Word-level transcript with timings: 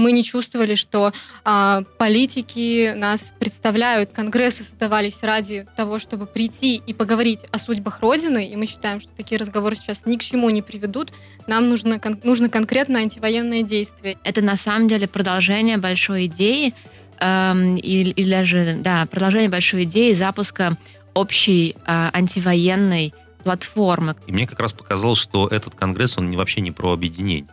мы 0.00 0.12
не 0.12 0.24
чувствовали, 0.24 0.74
что 0.74 1.12
а, 1.44 1.82
политики 1.98 2.92
нас 2.96 3.32
представляют, 3.38 4.12
конгрессы 4.12 4.64
создавались 4.64 5.22
ради 5.22 5.66
того, 5.76 5.98
чтобы 5.98 6.26
прийти 6.26 6.76
и 6.76 6.92
поговорить 6.94 7.40
о 7.52 7.58
судьбах 7.58 8.00
Родины, 8.00 8.46
и 8.46 8.56
мы 8.56 8.66
считаем, 8.66 9.00
что 9.00 9.10
такие 9.16 9.38
разговоры 9.38 9.76
сейчас 9.76 10.06
ни 10.06 10.16
к 10.16 10.22
чему 10.22 10.50
не 10.50 10.62
приведут. 10.62 11.12
Нам 11.46 11.68
нужно, 11.68 11.98
кон- 11.98 12.20
нужно 12.24 12.48
конкретно 12.48 12.98
антивоенное 13.00 13.62
действие. 13.62 14.16
Это 14.24 14.40
на 14.40 14.56
самом 14.56 14.88
деле 14.88 15.06
продолжение 15.06 15.76
большой 15.76 16.26
идеи, 16.26 16.74
эм, 17.20 17.76
или, 17.76 18.10
или 18.10 18.30
даже, 18.30 18.76
да, 18.80 19.06
продолжение 19.10 19.50
большой 19.50 19.84
идеи 19.84 20.14
запуска 20.14 20.76
общей 21.14 21.76
э, 21.86 22.10
антивоенной 22.12 23.12
платформы. 23.44 24.16
И 24.26 24.32
мне 24.32 24.46
как 24.46 24.60
раз 24.60 24.72
показалось, 24.72 25.18
что 25.18 25.46
этот 25.48 25.74
конгресс, 25.74 26.18
он 26.18 26.30
вообще 26.36 26.60
не 26.60 26.70
про 26.70 26.92
объединение. 26.92 27.46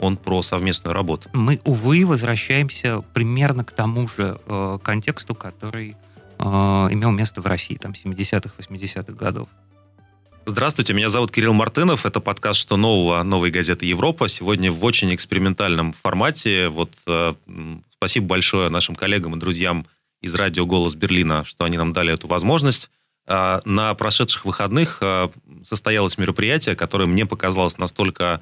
Он 0.00 0.16
про 0.16 0.42
совместную 0.42 0.94
работу. 0.94 1.28
Мы, 1.32 1.60
увы, 1.64 2.04
возвращаемся 2.04 3.02
примерно 3.14 3.64
к 3.64 3.72
тому 3.72 4.08
же 4.08 4.38
э, 4.46 4.78
контексту, 4.82 5.34
который 5.34 5.96
э, 6.38 6.44
имел 6.44 7.10
место 7.10 7.40
в 7.40 7.46
России, 7.46 7.76
там, 7.76 7.92
70-х, 7.92 8.52
80-х 8.58 9.12
годов. 9.12 9.48
Здравствуйте, 10.48 10.92
меня 10.92 11.08
зовут 11.08 11.32
Кирилл 11.32 11.54
Мартынов. 11.54 12.06
Это 12.06 12.20
подкаст 12.20 12.60
«Что 12.60 12.76
нового?» 12.76 13.20
новой 13.24 13.50
газеты 13.50 13.84
«Европа». 13.86 14.28
Сегодня 14.28 14.70
в 14.70 14.84
очень 14.84 15.12
экспериментальном 15.12 15.92
формате. 15.92 16.68
Вот 16.68 16.92
э, 17.08 17.34
спасибо 17.96 18.26
большое 18.28 18.68
нашим 18.68 18.94
коллегам 18.94 19.34
и 19.34 19.40
друзьям 19.40 19.86
из 20.20 20.34
радио 20.34 20.64
«Голос 20.64 20.94
Берлина», 20.94 21.44
что 21.44 21.64
они 21.64 21.76
нам 21.76 21.92
дали 21.92 22.14
эту 22.14 22.28
возможность. 22.28 22.90
Э, 23.26 23.60
на 23.64 23.92
прошедших 23.94 24.44
выходных 24.44 24.98
э, 25.00 25.30
состоялось 25.64 26.16
мероприятие, 26.16 26.76
которое 26.76 27.06
мне 27.06 27.26
показалось 27.26 27.76
настолько 27.76 28.40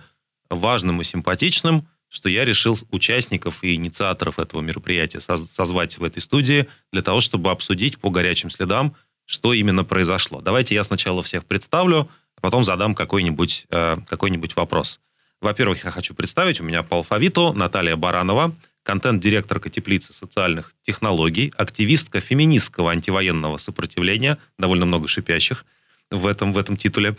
важным 0.55 1.01
и 1.01 1.05
симпатичным, 1.05 1.87
что 2.09 2.29
я 2.29 2.45
решил 2.45 2.79
участников 2.91 3.65
и 3.65 3.75
инициаторов 3.75 4.39
этого 4.39 4.61
мероприятия 4.61 5.21
созвать 5.21 5.99
в 5.99 6.05
этой 6.05 6.21
студии 6.23 6.67
для 6.93 7.03
того, 7.03 7.21
чтобы 7.21 7.51
обсудить 7.51 7.99
по 7.99 8.11
горячим 8.11 8.51
следам, 8.51 8.95
что 9.27 9.52
именно 9.52 9.85
произошло. 9.85 10.41
Давайте 10.41 10.74
я 10.74 10.85
сначала 10.85 11.23
всех 11.23 11.45
представлю, 11.45 12.09
а 12.37 12.41
потом 12.41 12.63
задам 12.63 12.95
какой-нибудь 12.95 13.66
э, 13.71 13.96
какой 14.07 14.30
вопрос. 14.55 15.01
Во-первых, 15.41 15.85
я 15.85 15.91
хочу 15.91 16.15
представить, 16.15 16.61
у 16.61 16.65
меня 16.65 16.83
по 16.83 16.96
алфавиту 16.96 17.52
Наталья 17.52 17.96
Баранова, 17.96 18.55
контент-директорка 18.83 19.71
теплицы 19.71 20.13
социальных 20.15 20.73
технологий, 20.83 21.52
активистка 21.57 22.21
феминистского 22.21 22.93
антивоенного 22.93 23.57
сопротивления, 23.57 24.39
довольно 24.59 24.87
много 24.87 25.09
шипящих 25.09 25.65
в 26.11 26.27
этом, 26.27 26.52
в 26.52 26.59
этом 26.59 26.77
титуле, 26.77 27.16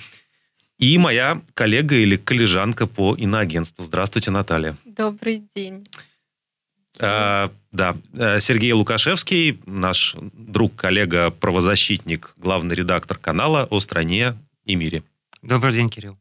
и 0.78 0.98
моя 0.98 1.42
коллега 1.54 1.96
или 1.96 2.18
коллежанка 2.18 2.88
по 2.88 3.16
иноагентству. 3.16 3.86
Здравствуйте, 3.86 4.32
Наталья. 4.32 4.76
Добрый 4.86 5.44
день. 5.56 5.86
А, 7.00 7.52
да, 7.72 7.96
э, 8.14 8.40
Сергей 8.40 8.72
Лукашевский, 8.72 9.60
наш 9.66 10.16
друг, 10.34 10.76
коллега, 10.76 11.30
правозащитник, 11.32 12.34
главный 12.38 12.76
редактор 12.76 13.18
канала 13.18 13.68
о 13.70 13.80
стране 13.80 14.36
и 14.66 14.76
мире. 14.76 15.04
Добрый 15.42 15.74
день, 15.74 15.90
Кирилл. 15.90 16.18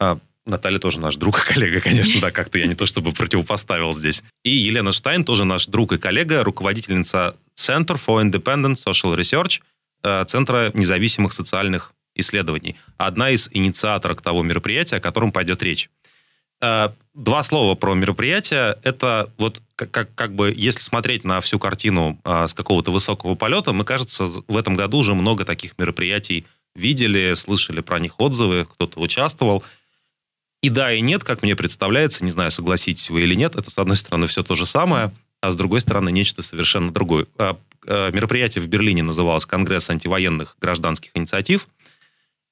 А, 0.00 0.18
Наталья 0.46 0.78
тоже 0.78 0.98
наш 0.98 1.16
друг 1.16 1.38
и 1.38 1.52
коллега, 1.54 1.80
конечно, 1.80 2.20
да, 2.20 2.30
как-то 2.30 2.58
я 2.58 2.66
не 2.66 2.74
то 2.74 2.86
чтобы 2.86 3.12
противопоставил 3.12 3.92
здесь. 3.92 4.24
И 4.42 4.50
Елена 4.50 4.90
Штайн, 4.92 5.24
тоже 5.24 5.44
наш 5.44 5.66
друг 5.66 5.92
и 5.92 5.98
коллега, 5.98 6.42
руководительница 6.42 7.36
Center 7.56 8.00
for 8.04 8.22
Independent 8.24 8.74
Social 8.74 9.16
Research, 9.16 9.60
э, 10.02 10.24
Центра 10.26 10.70
независимых 10.74 11.32
социальных 11.32 11.92
исследований. 12.20 12.76
Одна 12.98 13.30
из 13.30 13.48
инициаторок 13.52 14.22
того 14.22 14.42
мероприятия, 14.42 14.96
о 14.96 15.00
котором 15.00 15.32
пойдет 15.32 15.62
речь. 15.62 15.90
Э, 16.60 16.90
два 17.14 17.42
слова 17.42 17.74
про 17.74 17.94
мероприятие. 17.94 18.78
Это 18.82 19.30
вот 19.38 19.60
как, 19.76 19.90
как, 19.90 20.14
как 20.14 20.34
бы, 20.34 20.52
если 20.54 20.80
смотреть 20.80 21.24
на 21.24 21.40
всю 21.40 21.58
картину 21.58 22.18
а, 22.24 22.46
с 22.46 22.54
какого-то 22.54 22.90
высокого 22.90 23.34
полета, 23.34 23.72
мы, 23.72 23.84
кажется, 23.84 24.26
в 24.26 24.56
этом 24.56 24.76
году 24.76 24.98
уже 24.98 25.14
много 25.14 25.44
таких 25.44 25.78
мероприятий 25.78 26.44
видели, 26.74 27.34
слышали 27.34 27.80
про 27.80 27.98
них 27.98 28.20
отзывы, 28.20 28.66
кто-то 28.66 29.00
участвовал. 29.00 29.64
И 30.62 30.68
да, 30.68 30.92
и 30.92 31.00
нет, 31.00 31.24
как 31.24 31.42
мне 31.42 31.56
представляется, 31.56 32.24
не 32.24 32.30
знаю, 32.30 32.50
согласитесь 32.50 33.08
вы 33.08 33.22
или 33.22 33.34
нет, 33.34 33.56
это, 33.56 33.70
с 33.70 33.78
одной 33.78 33.96
стороны, 33.96 34.26
все 34.26 34.42
то 34.42 34.54
же 34.54 34.66
самое, 34.66 35.10
а 35.40 35.50
с 35.50 35.56
другой 35.56 35.80
стороны, 35.80 36.12
нечто 36.12 36.42
совершенно 36.42 36.92
другое. 36.92 37.26
А, 37.38 37.56
мероприятие 37.86 38.62
в 38.62 38.68
Берлине 38.68 39.02
называлось 39.02 39.46
«Конгресс 39.46 39.88
антивоенных 39.88 40.56
гражданских 40.60 41.12
инициатив», 41.14 41.66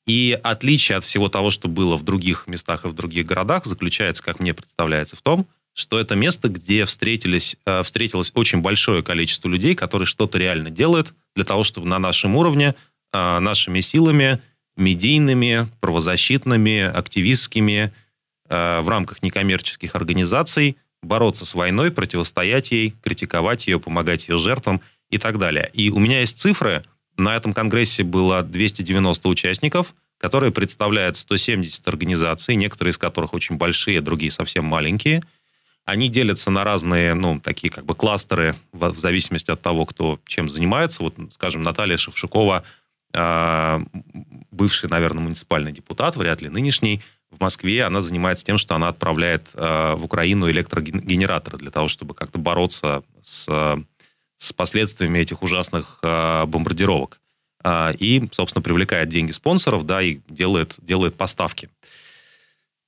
и 0.09 0.39
отличие 0.43 0.97
от 0.97 1.05
всего 1.05 1.29
того, 1.29 1.51
что 1.51 1.69
было 1.69 1.97
в 1.97 2.03
других 2.03 2.47
местах 2.47 2.85
и 2.85 2.89
в 2.89 2.95
других 2.95 3.27
городах, 3.27 3.67
заключается, 3.67 4.23
как 4.23 4.41
мне 4.41 4.55
представляется, 4.55 5.17
в 5.17 5.23
том, 5.23 5.47
что 5.75 6.01
это 6.01 6.17
место, 6.17 6.49
где 6.49 6.87
встретились, 6.87 7.57
э, 7.67 7.83
встретилось 7.83 8.33
очень 8.35 8.63
большое 8.63 9.03
количество 9.03 9.49
людей, 9.49 9.75
которые 9.75 10.07
что-то 10.07 10.39
реально 10.39 10.71
делают 10.71 11.15
для 11.37 11.45
того, 11.45 11.63
чтобы 11.63 11.87
на 11.87 11.99
нашем 11.99 12.37
уровне, 12.37 12.75
э, 13.13 13.39
нашими 13.39 13.81
силами, 13.81 14.41
медийными, 14.77 15.69
правозащитными, 15.81 16.81
активистскими, 16.81 17.93
э, 18.49 18.81
в 18.81 18.89
рамках 18.89 19.23
некоммерческих 19.23 19.95
организаций 19.95 20.79
бороться 21.03 21.45
с 21.45 21.55
войной, 21.55 21.91
противостоять 21.91 22.73
ей, 22.73 22.95
критиковать 23.03 23.67
ее, 23.67 23.79
помогать 23.79 24.27
ее 24.29 24.39
жертвам 24.39 24.81
и 25.11 25.19
так 25.19 25.39
далее. 25.39 25.71
И 25.75 25.91
у 25.91 25.99
меня 25.99 26.21
есть 26.21 26.41
цифры, 26.41 26.85
на 27.19 27.37
этом 27.37 27.53
конгрессе 27.53 28.05
было 28.05 28.43
290 28.43 29.29
участников, 29.29 29.95
которые 30.19 30.53
представляют 30.53 31.17
170 31.17 31.87
организаций, 31.89 32.55
некоторые 32.55 32.93
из 32.93 32.99
которых 32.99 33.34
очень 33.34 33.56
большие, 33.56 34.01
другие 34.01 34.31
совсем 34.31 34.65
маленькие. 34.65 35.23
Они 35.84 36.09
делятся 36.09 36.51
на 36.51 36.65
разные, 36.65 37.15
ну, 37.15 37.41
такие 37.41 37.71
как 37.71 37.84
бы 37.84 37.95
кластеры 37.95 38.55
в, 38.73 38.99
зависимости 38.99 39.51
от 39.51 39.61
того, 39.61 39.87
кто 39.87 40.21
чем 40.27 40.49
занимается. 40.49 41.03
Вот, 41.03 41.15
скажем, 41.33 41.62
Наталья 41.62 41.97
Шевшикова, 41.97 42.62
э, 43.15 43.81
бывший, 44.51 44.89
наверное, 44.91 45.23
муниципальный 45.23 45.73
депутат, 45.73 46.15
вряд 46.17 46.43
ли 46.43 46.51
нынешний, 46.51 47.01
в 47.31 47.41
Москве 47.41 47.84
она 47.84 48.01
занимается 48.01 48.45
тем, 48.45 48.59
что 48.59 48.75
она 48.75 48.89
отправляет 48.89 49.51
э, 49.55 49.95
в 49.95 50.05
Украину 50.05 50.51
электрогенераторы 50.51 51.59
для 51.59 51.71
того, 51.71 51.89
чтобы 51.89 52.15
как-то 52.15 52.39
бороться 52.39 53.03
с 53.23 53.49
с 54.38 54.53
последствиями 54.53 55.19
этих 55.19 55.43
ужасных 55.43 55.99
э, 56.03 56.47
бомбардировок. 56.47 57.21
Э, 57.65 57.93
и, 57.99 58.28
собственно, 58.32 58.62
привлекает 58.62 59.09
деньги 59.09 59.32
спонсоров, 59.32 59.84
да, 59.84 60.00
и 60.00 60.21
делает, 60.28 60.76
делает 60.78 61.15
поставки. 61.16 61.69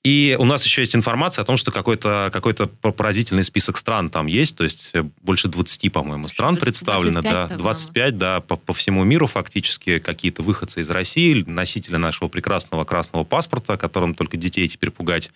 И 0.02 0.34
у 0.38 0.46
нас 0.46 0.64
еще 0.64 0.80
есть 0.80 0.96
информация 0.96 1.42
о 1.42 1.44
том, 1.44 1.58
что 1.58 1.70
какой-то 1.72 2.30
какой 2.32 2.54
поразительный 2.54 3.44
список 3.44 3.76
стран 3.76 4.08
там 4.08 4.28
есть, 4.28 4.56
то 4.56 4.64
есть 4.64 4.92
э, 4.94 5.04
больше 5.20 5.48
20, 5.48 5.92
по-моему, 5.92 6.28
стран 6.28 6.54
20, 6.54 6.64
представлено, 6.64 7.20
25, 7.20 7.48
да, 7.48 7.56
25, 7.56 8.18
да, 8.18 8.40
по, 8.40 8.56
по 8.56 8.72
всему 8.72 9.04
миру 9.04 9.26
фактически 9.26 9.98
какие-то 9.98 10.42
выходцы 10.42 10.80
из 10.80 10.88
России, 10.88 11.44
носители 11.46 11.96
нашего 11.96 12.28
прекрасного 12.28 12.86
красного 12.86 13.24
паспорта, 13.24 13.76
которым 13.76 14.14
только 14.14 14.38
детей 14.38 14.68
теперь 14.68 14.90
пугать, 14.90 15.30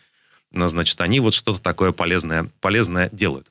значит, 0.50 0.98
они 1.02 1.20
вот 1.20 1.34
что-то 1.34 1.60
такое 1.60 1.92
полезное, 1.92 2.48
полезное 2.60 3.10
делают. 3.12 3.48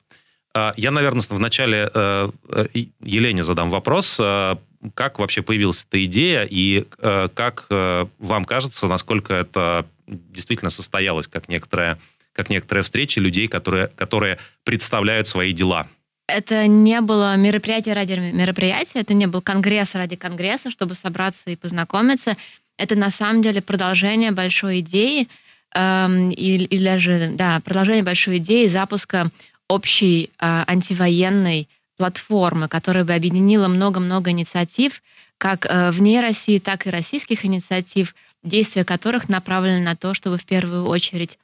А, 0.54 0.72
я, 0.76 0.92
наверное, 0.92 1.22
вначале 1.28 1.90
э, 1.92 2.30
э, 2.48 2.66
Елене 3.00 3.42
задам 3.42 3.70
вопрос. 3.70 4.18
Э, 4.20 4.56
как 4.94 5.18
вообще 5.18 5.42
появилась 5.42 5.84
эта 5.88 6.04
идея 6.04 6.46
и 6.48 6.84
как 7.00 7.66
вам 7.70 8.44
кажется, 8.44 8.86
насколько 8.86 9.32
это 9.32 9.86
действительно 10.06 10.70
состоялось, 10.70 11.26
как 11.26 11.48
некоторая, 11.48 11.96
как 12.34 12.50
некоторая 12.50 12.84
встреча 12.84 13.18
людей, 13.18 13.48
которые, 13.48 13.86
которые 13.96 14.38
представляют 14.62 15.26
свои 15.26 15.54
дела? 15.54 15.86
Это 16.26 16.66
не 16.66 17.00
было 17.00 17.34
мероприятие 17.36 17.94
ради 17.94 18.12
мероприятия, 18.12 19.00
это 19.00 19.14
не 19.14 19.26
был 19.26 19.40
конгресс 19.40 19.94
ради 19.94 20.16
конгресса, 20.16 20.70
чтобы 20.70 20.94
собраться 20.94 21.50
и 21.50 21.56
познакомиться. 21.56 22.36
Это 22.76 22.94
на 22.94 23.10
самом 23.10 23.40
деле 23.40 23.62
продолжение 23.62 24.32
большой 24.32 24.80
идеи, 24.80 25.28
эм, 25.74 26.30
или, 26.30 26.84
даже, 26.84 27.30
да, 27.32 27.60
продолжение 27.64 28.02
большой 28.02 28.36
идеи 28.36 28.66
запуска 28.66 29.30
общей 29.68 30.30
э, 30.38 30.64
антивоенной 30.66 31.68
платформы, 31.96 32.68
которая 32.68 33.04
бы 33.04 33.14
объединила 33.14 33.68
много-много 33.68 34.30
инициатив, 34.30 35.02
как 35.38 35.66
э, 35.66 35.90
вне 35.90 36.20
России, 36.20 36.58
так 36.58 36.86
и 36.86 36.90
российских 36.90 37.44
инициатив, 37.44 38.14
действия 38.42 38.84
которых 38.84 39.28
направлены 39.28 39.80
на 39.80 39.96
то, 39.96 40.14
чтобы 40.14 40.38
в 40.38 40.44
первую 40.44 40.86
очередь 40.86 41.38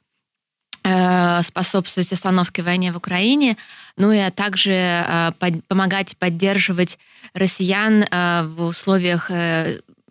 э, 0.83 1.41
способствовать 1.43 2.11
остановке 2.11 2.63
войны 2.63 2.91
в 2.91 2.97
Украине, 2.97 3.57
ну 3.97 4.11
и 4.11 4.17
а 4.17 4.31
также 4.31 4.73
э, 4.73 5.31
под, 5.39 5.65
помогать 5.65 6.17
поддерживать 6.17 6.99
россиян 7.33 8.03
э, 8.03 8.43
в 8.43 8.63
условиях 8.63 9.31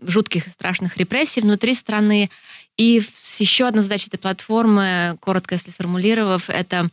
жутких 0.02 0.46
и 0.46 0.50
страшных 0.50 0.96
репрессий 0.96 1.42
внутри 1.42 1.74
страны. 1.74 2.30
И 2.76 3.02
еще 3.38 3.66
одна 3.66 3.82
задача 3.82 4.06
этой 4.08 4.18
платформы, 4.18 5.18
коротко 5.20 5.54
если 5.54 5.70
сформулировав, 5.70 6.48
это 6.48 6.88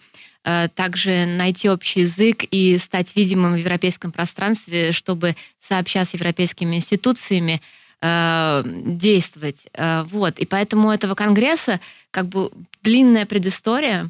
также 0.75 1.25
найти 1.25 1.69
общий 1.69 2.01
язык 2.01 2.44
и 2.51 2.77
стать 2.77 3.15
видимым 3.15 3.53
в 3.53 3.57
европейском 3.57 4.11
пространстве, 4.11 4.91
чтобы 4.94 5.35
сообща 5.59 6.05
с 6.05 6.13
европейскими 6.13 6.77
институциями 6.77 7.61
э, 8.01 8.63
действовать. 8.65 9.67
Э, 9.73 10.03
вот. 10.03 10.39
И 10.39 10.45
поэтому 10.45 10.91
этого 10.91 11.15
конгресса 11.15 11.79
как 12.11 12.27
бы 12.27 12.51
длинная 12.83 13.25
предыстория. 13.25 14.09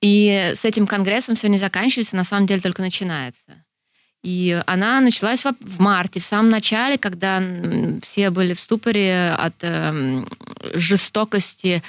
И 0.00 0.52
с 0.54 0.64
этим 0.64 0.86
конгрессом 0.86 1.36
все 1.36 1.48
не 1.48 1.58
заканчивается, 1.58 2.16
на 2.16 2.24
самом 2.24 2.46
деле 2.46 2.60
только 2.60 2.82
начинается. 2.82 3.64
И 4.22 4.62
она 4.66 5.00
началась 5.00 5.44
в 5.44 5.80
марте, 5.80 6.20
в 6.20 6.26
самом 6.26 6.50
начале, 6.50 6.98
когда 6.98 7.42
все 8.02 8.30
были 8.30 8.52
в 8.52 8.60
ступоре 8.60 9.30
от 9.30 9.54
э, 9.62 10.24
жестокости, 10.74 11.82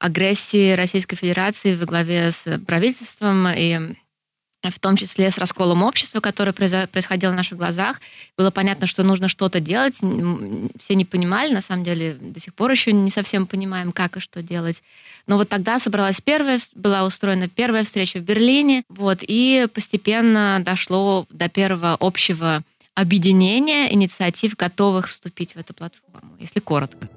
агрессии 0.00 0.72
Российской 0.72 1.14
Федерации 1.14 1.76
во 1.76 1.86
главе 1.86 2.32
с 2.32 2.58
правительством 2.66 3.46
и 3.48 3.94
в 4.62 4.78
том 4.78 4.94
числе 4.96 5.30
с 5.30 5.38
расколом 5.38 5.82
общества, 5.82 6.20
которое 6.20 6.52
происходило 6.52 7.30
на 7.30 7.38
наших 7.38 7.56
глазах. 7.56 7.98
Было 8.36 8.50
понятно, 8.50 8.86
что 8.86 9.02
нужно 9.02 9.28
что-то 9.28 9.58
делать. 9.58 9.94
Все 9.94 10.94
не 10.94 11.06
понимали, 11.06 11.54
на 11.54 11.62
самом 11.62 11.82
деле, 11.82 12.14
до 12.20 12.40
сих 12.40 12.52
пор 12.52 12.70
еще 12.70 12.92
не 12.92 13.10
совсем 13.10 13.46
понимаем, 13.46 13.90
как 13.90 14.18
и 14.18 14.20
что 14.20 14.42
делать. 14.42 14.82
Но 15.26 15.38
вот 15.38 15.48
тогда 15.48 15.80
собралась 15.80 16.20
первая, 16.20 16.60
была 16.74 17.04
устроена 17.06 17.48
первая 17.48 17.84
встреча 17.84 18.18
в 18.18 18.22
Берлине, 18.22 18.82
вот, 18.90 19.20
и 19.22 19.66
постепенно 19.72 20.60
дошло 20.62 21.24
до 21.30 21.48
первого 21.48 21.96
общего 21.98 22.62
объединения 22.94 23.90
инициатив, 23.90 24.56
готовых 24.56 25.08
вступить 25.08 25.54
в 25.54 25.58
эту 25.58 25.72
платформу, 25.72 26.36
если 26.38 26.60
коротко. 26.60 27.08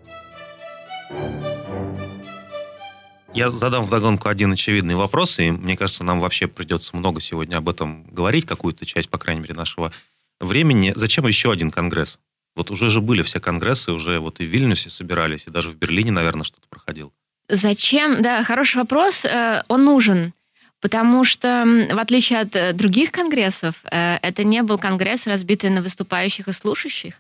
Я 3.36 3.50
задам 3.50 3.84
вдогонку 3.84 4.30
один 4.30 4.54
очевидный 4.54 4.94
вопрос, 4.94 5.40
и 5.40 5.50
мне 5.50 5.76
кажется, 5.76 6.04
нам 6.04 6.20
вообще 6.20 6.48
придется 6.48 6.96
много 6.96 7.20
сегодня 7.20 7.58
об 7.58 7.68
этом 7.68 8.04
говорить, 8.12 8.46
какую-то 8.46 8.86
часть, 8.86 9.10
по 9.10 9.18
крайней 9.18 9.42
мере, 9.42 9.56
нашего 9.56 9.92
времени. 10.40 10.94
Зачем 10.96 11.26
еще 11.26 11.52
один 11.52 11.72
конгресс? 11.72 12.20
Вот 12.56 12.70
уже 12.70 12.92
же 12.92 13.02
были 13.02 13.24
все 13.24 13.40
конгрессы, 13.40 13.92
уже 13.92 14.20
вот 14.20 14.40
и 14.40 14.46
в 14.46 14.50
Вильнюсе 14.50 14.92
собирались, 14.92 15.48
и 15.48 15.50
даже 15.50 15.72
в 15.72 15.76
Берлине, 15.76 16.12
наверное, 16.12 16.44
что-то 16.44 16.68
проходил. 16.70 17.12
Зачем? 17.50 18.22
Да, 18.22 18.44
хороший 18.44 18.78
вопрос. 18.78 19.26
Э, 19.26 19.64
он 19.68 19.84
нужен. 19.84 20.34
Потому 20.80 21.24
что, 21.24 21.66
в 21.92 21.98
отличие 21.98 22.40
от 22.40 22.56
э, 22.56 22.74
других 22.74 23.12
конгрессов, 23.12 23.76
э, 23.90 24.18
это 24.22 24.44
не 24.44 24.62
был 24.62 24.78
конгресс, 24.78 25.26
разбитый 25.26 25.72
на 25.72 25.82
выступающих 25.82 26.48
и 26.48 26.52
слушающих. 26.52 27.16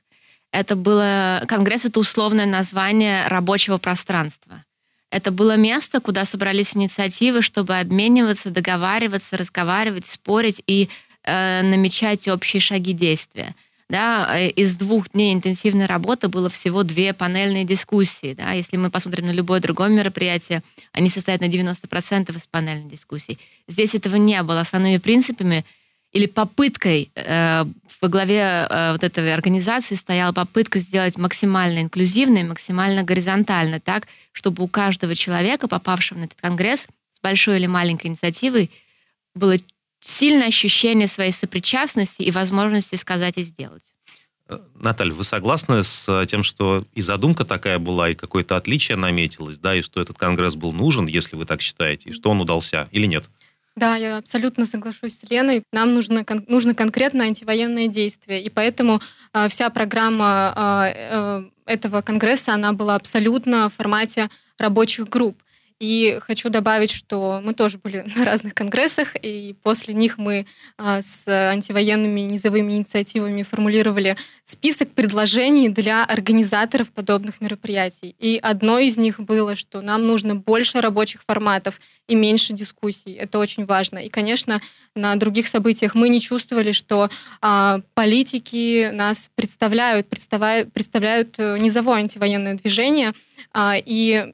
Это 0.51 0.75
было... 0.75 1.43
Конгресс— 1.47 1.85
это 1.85 1.99
условное 1.99 2.45
название 2.45 3.27
рабочего 3.27 3.79
пространства. 3.79 4.63
Это 5.13 5.29
было 5.31 5.55
место, 5.55 6.01
куда 6.01 6.25
собрались 6.25 6.75
инициативы, 6.75 7.43
чтобы 7.43 7.77
обмениваться, 7.77 8.49
договариваться, 8.49 9.37
разговаривать, 9.37 10.07
спорить 10.07 10.63
и 10.65 10.89
э, 11.23 11.61
намечать 11.61 12.27
общие 12.27 12.59
шаги 12.59 12.93
действия. 12.93 13.53
Да, 13.89 14.27
э, 14.35 14.49
из 14.49 14.75
двух 14.75 15.11
дней 15.11 15.31
интенсивной 15.35 15.85
работы 15.85 16.29
было 16.29 16.49
всего 16.49 16.81
две 16.81 17.13
панельные 17.13 17.63
дискуссии. 17.63 18.33
Да. 18.33 18.53
Если 18.53 18.75
мы 18.75 18.89
посмотрим 18.89 19.27
на 19.27 19.31
любое 19.31 19.59
другое 19.59 19.89
мероприятие, 19.89 20.63
они 20.93 21.09
состоят 21.09 21.41
на 21.41 21.45
90% 21.45 22.35
из 22.35 22.47
панельных 22.47 22.89
дискуссий. 22.89 23.37
Здесь 23.67 23.93
этого 23.93 24.15
не 24.15 24.41
было. 24.41 24.61
Основными 24.61 24.97
принципами 24.97 25.63
или 26.13 26.27
попыткой 26.27 27.11
э, 27.15 27.65
во 28.01 28.07
главе 28.07 28.67
э, 28.69 28.91
вот 28.91 29.03
этой 29.03 29.33
организации 29.33 29.95
стояла 29.95 30.31
попытка 30.31 30.79
сделать 30.79 31.17
максимально 31.17 31.81
инклюзивно 31.81 32.39
и 32.39 32.43
максимально 32.43 33.03
горизонтально, 33.03 33.79
так, 33.79 34.07
чтобы 34.31 34.63
у 34.63 34.67
каждого 34.67 35.15
человека, 35.15 35.67
попавшего 35.67 36.19
на 36.19 36.25
этот 36.25 36.39
конгресс, 36.39 36.81
с 36.81 37.21
большой 37.21 37.57
или 37.57 37.65
маленькой 37.65 38.07
инициативой, 38.07 38.69
было 39.33 39.55
сильное 39.99 40.47
ощущение 40.47 41.07
своей 41.07 41.31
сопричастности 41.31 42.21
и 42.21 42.31
возможности 42.31 42.95
сказать 42.95 43.37
и 43.37 43.41
сделать. 43.41 43.93
Э, 44.49 44.59
Наталья, 44.75 45.13
вы 45.13 45.23
согласны 45.23 45.83
с 45.83 46.25
тем, 46.27 46.43
что 46.43 46.85
и 46.93 47.01
задумка 47.01 47.43
такая 47.43 47.79
была, 47.79 48.09
и 48.09 48.15
какое-то 48.15 48.55
отличие 48.55 48.97
наметилось, 48.97 49.57
да, 49.57 49.75
и 49.75 49.81
что 49.81 49.99
этот 49.99 50.17
конгресс 50.17 50.55
был 50.55 50.73
нужен, 50.73 51.07
если 51.07 51.35
вы 51.35 51.45
так 51.45 51.61
считаете, 51.61 52.09
и 52.09 52.13
что 52.13 52.29
он 52.29 52.41
удался, 52.41 52.87
или 52.91 53.07
нет? 53.07 53.25
Да, 53.75 53.95
я 53.95 54.17
абсолютно 54.17 54.65
соглашусь 54.65 55.17
с 55.19 55.29
Леной. 55.29 55.63
Нам 55.71 55.93
нужно, 55.95 56.23
кон- 56.23 56.45
нужно 56.47 56.75
конкретно 56.75 57.23
антивоенное 57.23 57.87
действие. 57.87 58.41
И 58.43 58.49
поэтому 58.49 59.01
э, 59.33 59.47
вся 59.47 59.69
программа 59.71 60.53
э, 60.55 60.93
э, 60.95 61.43
этого 61.65 62.01
конгресса, 62.01 62.53
она 62.53 62.73
была 62.73 62.95
абсолютно 62.95 63.69
в 63.69 63.73
формате 63.73 64.29
рабочих 64.59 65.09
групп. 65.09 65.42
И 65.83 66.17
хочу 66.21 66.47
добавить, 66.47 66.91
что 66.91 67.41
мы 67.43 67.51
тоже 67.53 67.77
были 67.77 68.05
на 68.15 68.23
разных 68.23 68.53
конгрессах, 68.53 69.17
и 69.21 69.53
после 69.63 69.93
них 69.93 70.17
мы 70.17 70.45
а, 70.77 71.01
с 71.01 71.27
антивоенными 71.27 72.21
низовыми 72.21 72.71
инициативами 72.71 73.43
формулировали 73.43 74.15
список 74.45 74.91
предложений 74.91 75.69
для 75.69 76.05
организаторов 76.05 76.89
подобных 76.93 77.41
мероприятий. 77.41 78.15
И 78.17 78.39
одно 78.41 78.79
из 78.79 78.97
них 78.97 79.19
было, 79.19 79.57
что 79.57 79.81
нам 79.81 80.07
нужно 80.07 80.35
больше 80.35 80.79
рабочих 80.79 81.21
форматов 81.27 81.81
и 82.07 82.15
меньше 82.15 82.53
дискуссий. 82.53 83.11
Это 83.11 83.37
очень 83.37 83.65
важно. 83.65 83.97
И, 83.97 84.07
конечно, 84.07 84.61
на 84.95 85.13
других 85.17 85.47
событиях 85.47 85.95
мы 85.95 86.07
не 86.07 86.21
чувствовали, 86.21 86.71
что 86.71 87.09
а, 87.41 87.81
политики 87.93 88.89
нас 88.93 89.29
представляют, 89.35 90.07
представляют, 90.07 91.35
э, 91.39 91.57
низовое 91.59 91.97
антивоенное 91.97 92.53
движение, 92.53 93.11
а, 93.51 93.75
и 93.77 94.33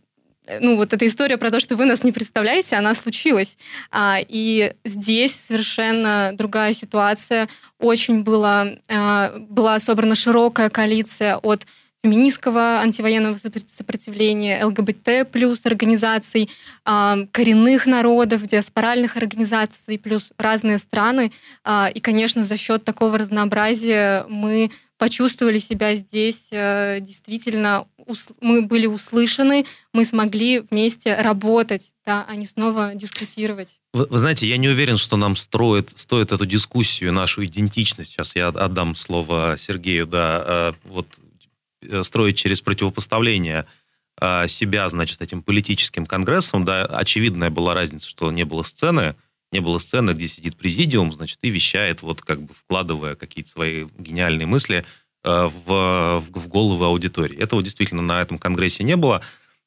ну, 0.60 0.76
вот 0.76 0.94
эта 0.94 1.06
история 1.06 1.38
про 1.38 1.50
то, 1.50 1.60
что 1.60 1.76
вы 1.76 1.86
нас 1.86 2.04
не 2.04 2.12
представляете, 2.12 2.76
она 2.76 2.96
случилась. 2.96 3.58
А, 3.92 4.18
и 4.28 4.74
здесь 4.84 5.36
совершенно 5.36 6.32
другая 6.34 6.74
ситуация. 6.74 7.48
Очень 7.80 8.24
была, 8.24 8.68
а, 8.90 9.36
была 9.38 9.80
собрана 9.80 10.16
широкая 10.16 10.70
коалиция 10.70 11.38
от 11.38 11.66
феминистского 12.02 12.80
антивоенного 12.80 13.38
сопротивления, 13.68 14.64
ЛГБТ 14.64 15.30
плюс 15.32 15.66
организаций, 15.66 16.50
а, 16.86 17.18
коренных 17.32 17.86
народов, 17.86 18.48
диаспоральных 18.48 19.18
организаций, 19.18 20.00
плюс 20.00 20.30
разные 20.38 20.80
страны. 20.80 21.32
А, 21.64 21.90
и, 21.94 22.00
конечно, 22.00 22.44
за 22.44 22.56
счет 22.56 22.84
такого 22.86 23.18
разнообразия 23.18 24.26
мы 24.30 24.72
почувствовали 25.00 25.60
себя 25.60 25.96
здесь 25.96 26.48
э, 26.52 27.00
действительно, 27.00 27.86
мы 28.42 28.62
были 28.62 28.86
услышаны, 28.86 29.66
мы 29.94 30.06
смогли 30.06 30.60
вместе 30.60 31.16
работать, 31.16 31.92
да, 32.06 32.26
а 32.28 32.36
не 32.36 32.46
снова 32.46 32.94
дискутировать. 32.96 33.80
Вы, 33.94 34.06
вы 34.10 34.20
знаете, 34.20 34.48
я 34.48 34.58
не 34.58 34.68
уверен, 34.68 34.98
что 34.98 35.18
нам 35.18 35.36
строит, 35.36 35.92
стоит 35.96 36.32
эту 36.32 36.46
дискуссию, 36.46 37.14
нашу 37.14 37.46
идентичность, 37.46 38.12
сейчас 38.12 38.36
я 38.36 38.48
отдам 38.48 38.96
слово 38.96 39.56
Сергею, 39.58 40.08
да, 40.08 40.44
э, 40.46 40.74
вот 40.86 41.08
э, 41.82 42.04
строить 42.04 42.38
через 42.38 42.62
противопоставление 42.62 43.66
себя, 44.48 44.90
значит, 44.90 45.22
этим 45.22 45.42
политическим 45.42 46.06
конгрессом, 46.06 46.66
да, 46.66 46.84
очевидная 46.86 47.50
была 47.50 47.74
разница, 47.74 48.06
что 48.06 48.30
не 48.34 48.44
было 48.44 48.64
сцены, 48.64 49.16
не 49.52 49.60
было 49.62 49.78
сцены, 49.80 50.12
где 50.12 50.28
сидит 50.28 50.56
президиум, 50.56 51.12
значит, 51.12 51.40
и 51.42 51.50
вещает, 51.50 52.02
вот 52.02 52.22
как 52.22 52.42
бы 52.42 52.54
вкладывая 52.54 53.16
какие-то 53.16 53.50
свои 53.50 53.86
гениальные 53.98 54.46
мысли. 54.46 54.80
э, 54.80 55.09
в, 55.24 56.24
в 56.26 56.48
головы 56.48 56.86
аудитории. 56.86 57.38
Этого 57.38 57.62
действительно 57.62 58.02
на 58.02 58.22
этом 58.22 58.38
конгрессе 58.38 58.84
не 58.84 58.96
было. 58.96 59.22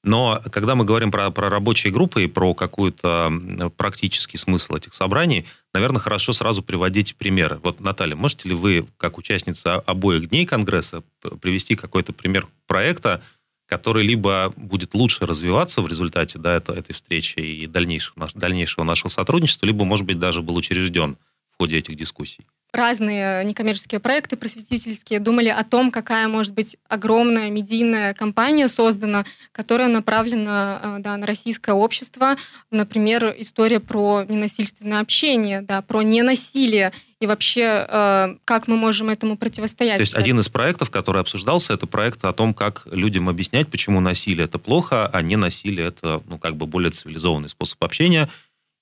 Но 0.04 0.40
когда 0.50 0.74
мы 0.74 0.84
говорим 0.84 1.12
про, 1.12 1.30
про 1.30 1.48
рабочие 1.48 1.92
группы 1.92 2.24
и 2.24 2.26
про 2.26 2.54
какой-то 2.54 3.32
практический 3.76 4.36
смысл 4.36 4.74
этих 4.74 4.94
собраний, 4.94 5.46
наверное, 5.72 6.00
хорошо 6.00 6.32
сразу 6.32 6.62
приводить 6.62 7.14
примеры. 7.14 7.60
Вот, 7.62 7.78
Наталья, 7.80 8.16
можете 8.16 8.48
ли 8.48 8.54
вы, 8.54 8.86
как 8.96 9.16
участница 9.18 9.76
обоих 9.76 10.28
дней 10.30 10.44
Конгресса, 10.44 11.04
привести 11.40 11.76
какой-то 11.76 12.12
пример 12.12 12.48
проекта, 12.66 13.22
который 13.66 14.04
либо 14.04 14.52
будет 14.56 14.92
лучше 14.92 15.24
развиваться 15.24 15.82
в 15.82 15.88
результате 15.88 16.38
да, 16.38 16.56
это, 16.56 16.72
этой 16.72 16.94
встречи 16.94 17.38
и 17.38 17.66
дальнейшего, 17.68 18.28
дальнейшего 18.34 18.84
нашего 18.84 19.08
сотрудничества, 19.08 19.66
либо, 19.66 19.84
может 19.84 20.04
быть, 20.04 20.18
даже 20.18 20.42
был 20.42 20.56
учрежден 20.56 21.16
в 21.52 21.58
ходе 21.58 21.78
этих 21.78 21.96
дискуссий 21.96 22.44
разные 22.72 23.44
некоммерческие 23.44 24.00
проекты 24.00 24.36
просветительские 24.36 25.20
думали 25.20 25.48
о 25.48 25.62
том, 25.64 25.90
какая 25.90 26.28
может 26.28 26.54
быть 26.54 26.76
огромная 26.88 27.50
медийная 27.50 28.14
компания 28.14 28.68
создана, 28.68 29.24
которая 29.52 29.88
направлена 29.88 30.80
э, 30.82 30.96
да, 31.00 31.16
на 31.16 31.26
российское 31.26 31.72
общество. 31.72 32.36
Например, 32.70 33.34
история 33.36 33.80
про 33.80 34.24
ненасильственное 34.28 35.00
общение, 35.00 35.60
да, 35.60 35.82
про 35.82 36.02
ненасилие 36.02 36.92
и 37.20 37.26
вообще, 37.26 37.86
э, 37.88 38.36
как 38.44 38.66
мы 38.66 38.76
можем 38.76 39.10
этому 39.10 39.36
противостоять. 39.36 39.98
То 39.98 40.02
есть 40.02 40.16
один 40.16 40.40
из 40.40 40.48
проектов, 40.48 40.90
который 40.90 41.20
обсуждался, 41.20 41.74
это 41.74 41.86
проект 41.86 42.24
о 42.24 42.32
том, 42.32 42.52
как 42.52 42.82
людям 42.90 43.28
объяснять, 43.28 43.68
почему 43.68 44.00
насилие 44.00 44.46
это 44.46 44.58
плохо, 44.58 45.06
а 45.06 45.22
не 45.22 45.36
насилие 45.36 45.88
это 45.88 46.22
ну, 46.26 46.38
как 46.38 46.56
бы 46.56 46.66
более 46.66 46.90
цивилизованный 46.90 47.48
способ 47.48 47.82
общения, 47.84 48.28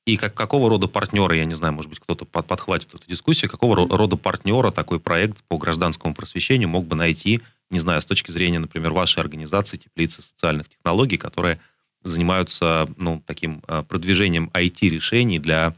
и 0.07 0.17
как, 0.17 0.35
какого 0.35 0.69
рода 0.71 0.87
партнера, 0.87 1.37
я 1.37 1.45
не 1.45 1.55
знаю, 1.55 1.75
может 1.75 1.91
быть, 1.91 2.01
кто-то 2.01 2.25
под, 2.25 2.47
подхватит 2.47 2.95
эту 2.95 3.07
дискуссию, 3.07 3.51
какого 3.51 3.77
рода 3.77 4.17
партнера 4.17 4.71
такой 4.71 4.99
проект 4.99 5.43
по 5.49 5.59
гражданскому 5.59 6.15
просвещению 6.15 6.69
мог 6.69 6.87
бы 6.87 6.97
найти, 6.97 7.41
не 7.71 7.79
знаю, 7.79 8.01
с 8.01 8.07
точки 8.07 8.31
зрения, 8.31 8.59
например, 8.59 8.93
вашей 8.93 9.21
организации 9.21 9.77
теплицы 9.77 10.23
социальных 10.23 10.69
технологий, 10.69 11.19
которые 11.19 11.61
занимаются 12.03 12.89
ну, 12.97 13.23
таким 13.27 13.63
а, 13.67 13.83
продвижением 13.83 14.51
IT-решений 14.55 15.39
для 15.39 15.75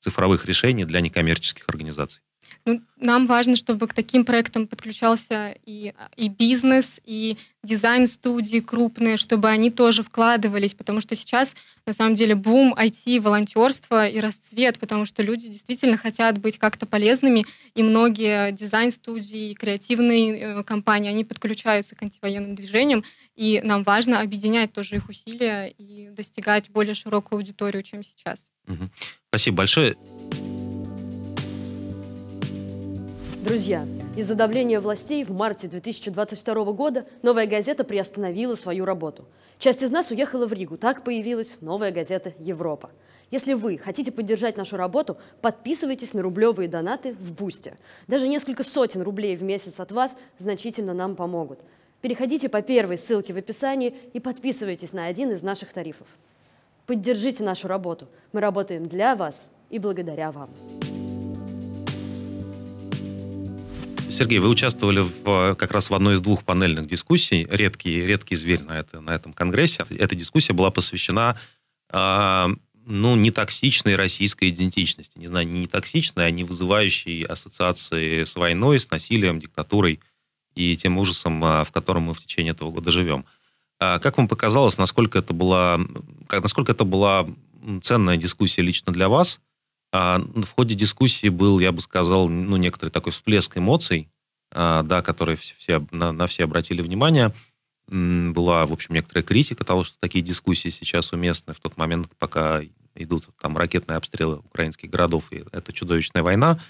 цифровых 0.00 0.46
решений 0.46 0.84
для 0.84 1.00
некоммерческих 1.00 1.68
организаций. 1.68 2.22
Ну, 2.66 2.82
нам 2.96 3.28
важно, 3.28 3.54
чтобы 3.54 3.86
к 3.86 3.94
таким 3.94 4.24
проектам 4.24 4.66
подключался 4.66 5.54
и, 5.64 5.94
и 6.16 6.28
бизнес, 6.28 7.00
и 7.04 7.38
дизайн-студии 7.62 8.58
крупные, 8.58 9.16
чтобы 9.16 9.48
они 9.48 9.70
тоже 9.70 10.02
вкладывались, 10.02 10.74
потому 10.74 11.00
что 11.00 11.14
сейчас, 11.14 11.54
на 11.86 11.92
самом 11.92 12.14
деле, 12.14 12.34
бум 12.34 12.74
IT, 12.76 14.10
и 14.10 14.20
расцвет, 14.20 14.80
потому 14.80 15.04
что 15.04 15.22
люди 15.22 15.46
действительно 15.46 15.96
хотят 15.96 16.38
быть 16.38 16.58
как-то 16.58 16.86
полезными, 16.86 17.46
и 17.76 17.84
многие 17.84 18.50
дизайн-студии, 18.50 19.54
креативные 19.54 20.36
э, 20.36 20.64
компании, 20.64 21.10
они 21.10 21.24
подключаются 21.24 21.94
к 21.94 22.02
антивоенным 22.02 22.56
движениям, 22.56 23.04
и 23.36 23.60
нам 23.62 23.84
важно 23.84 24.20
объединять 24.20 24.72
тоже 24.72 24.96
их 24.96 25.08
усилия 25.08 25.68
и 25.68 26.08
достигать 26.08 26.68
более 26.70 26.94
широкую 26.94 27.38
аудиторию, 27.38 27.84
чем 27.84 28.02
сейчас. 28.02 28.50
Спасибо 29.28 29.58
большое. 29.58 29.94
Друзья, 33.46 33.86
из-за 34.16 34.34
давления 34.34 34.80
властей 34.80 35.22
в 35.22 35.30
марте 35.30 35.68
2022 35.68 36.72
года 36.72 37.06
«Новая 37.22 37.46
газета» 37.46 37.84
приостановила 37.84 38.56
свою 38.56 38.84
работу. 38.84 39.24
Часть 39.60 39.84
из 39.84 39.90
нас 39.92 40.10
уехала 40.10 40.48
в 40.48 40.52
Ригу. 40.52 40.76
Так 40.76 41.04
появилась 41.04 41.60
«Новая 41.60 41.92
газета 41.92 42.34
Европа». 42.40 42.90
Если 43.30 43.52
вы 43.52 43.78
хотите 43.78 44.10
поддержать 44.10 44.56
нашу 44.56 44.76
работу, 44.76 45.16
подписывайтесь 45.42 46.12
на 46.12 46.22
рублевые 46.22 46.68
донаты 46.68 47.14
в 47.14 47.34
Бусте. 47.34 47.78
Даже 48.08 48.26
несколько 48.26 48.64
сотен 48.64 49.02
рублей 49.02 49.36
в 49.36 49.44
месяц 49.44 49.78
от 49.78 49.92
вас 49.92 50.16
значительно 50.38 50.92
нам 50.92 51.14
помогут. 51.14 51.60
Переходите 52.00 52.48
по 52.48 52.62
первой 52.62 52.98
ссылке 52.98 53.32
в 53.32 53.36
описании 53.36 53.94
и 54.12 54.18
подписывайтесь 54.18 54.92
на 54.92 55.06
один 55.06 55.30
из 55.30 55.42
наших 55.42 55.72
тарифов. 55.72 56.08
Поддержите 56.84 57.44
нашу 57.44 57.68
работу. 57.68 58.08
Мы 58.32 58.40
работаем 58.40 58.88
для 58.88 59.14
вас 59.14 59.48
и 59.70 59.78
благодаря 59.78 60.32
вам. 60.32 60.50
Сергей, 64.08 64.38
вы 64.38 64.48
участвовали 64.48 65.00
в, 65.00 65.54
как 65.56 65.72
раз 65.72 65.90
в 65.90 65.94
одной 65.94 66.14
из 66.14 66.20
двух 66.20 66.44
панельных 66.44 66.86
дискуссий, 66.86 67.46
редкий, 67.50 68.06
редкий 68.06 68.36
зверь 68.36 68.62
на, 68.62 68.78
это, 68.78 69.00
на 69.00 69.10
этом 69.14 69.32
конгрессе. 69.32 69.84
Эта 69.90 70.14
дискуссия 70.14 70.52
была 70.52 70.70
посвящена 70.70 71.38
э, 71.90 72.46
ну, 72.86 73.16
нетоксичной 73.16 73.96
российской 73.96 74.50
идентичности. 74.50 75.18
Не 75.18 75.26
знаю, 75.26 75.46
не 75.48 75.66
токсичной, 75.66 76.26
а 76.26 76.30
не 76.30 76.44
вызывающей 76.44 77.24
ассоциации 77.24 78.24
с 78.24 78.36
войной, 78.36 78.78
с 78.78 78.90
насилием, 78.90 79.40
диктатурой 79.40 80.00
и 80.54 80.76
тем 80.76 80.96
ужасом, 80.98 81.44
а, 81.44 81.64
в 81.64 81.72
котором 81.72 82.04
мы 82.04 82.14
в 82.14 82.20
течение 82.20 82.52
этого 82.52 82.70
года 82.70 82.90
живем. 82.90 83.24
А 83.78 83.98
как 83.98 84.16
вам 84.16 84.28
показалось, 84.28 84.78
насколько 84.78 85.18
это 85.18 85.34
была, 85.34 85.80
насколько 86.30 86.72
это 86.72 86.84
была 86.84 87.26
ценная 87.82 88.16
дискуссия 88.16 88.62
лично 88.62 88.92
для 88.92 89.08
вас? 89.08 89.40
А 89.98 90.18
в 90.18 90.50
ходе 90.50 90.74
дискуссии 90.74 91.30
был, 91.30 91.58
я 91.58 91.72
бы 91.72 91.80
сказал, 91.80 92.28
ну, 92.28 92.58
некоторый 92.58 92.90
такой 92.90 93.12
всплеск 93.12 93.56
эмоций, 93.56 94.10
а, 94.52 94.82
да, 94.82 95.00
которые 95.00 95.38
все, 95.38 95.86
на, 95.90 96.12
на 96.12 96.26
все 96.26 96.44
обратили 96.44 96.82
внимание. 96.82 97.32
Была, 97.88 98.66
в 98.66 98.72
общем, 98.74 98.94
некоторая 98.94 99.22
критика 99.22 99.64
того, 99.64 99.84
что 99.84 99.96
такие 99.98 100.22
дискуссии 100.22 100.68
сейчас 100.68 101.12
уместны 101.12 101.54
в 101.54 101.60
тот 101.60 101.78
момент, 101.78 102.10
пока 102.18 102.60
идут 102.94 103.28
там 103.40 103.56
ракетные 103.56 103.96
обстрелы 103.96 104.36
украинских 104.36 104.90
городов, 104.90 105.24
и 105.30 105.44
это 105.50 105.72
чудовищная 105.72 106.22
война. 106.22 106.60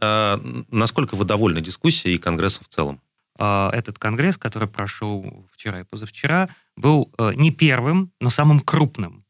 А, 0.00 0.40
насколько 0.68 1.14
вы 1.14 1.24
довольны 1.24 1.60
дискуссией 1.60 2.16
и 2.16 2.18
Конгрессом 2.18 2.64
в 2.64 2.74
целом? 2.74 3.00
А, 3.38 3.70
этот 3.72 4.00
конгресс, 4.00 4.38
который 4.38 4.66
прошел 4.66 5.46
вчера 5.52 5.82
и 5.82 5.84
позавчера, 5.84 6.48
был 6.76 7.12
э, 7.16 7.32
не 7.36 7.52
первым, 7.52 8.10
но 8.18 8.28
самым 8.28 8.58
крупным 8.58 9.24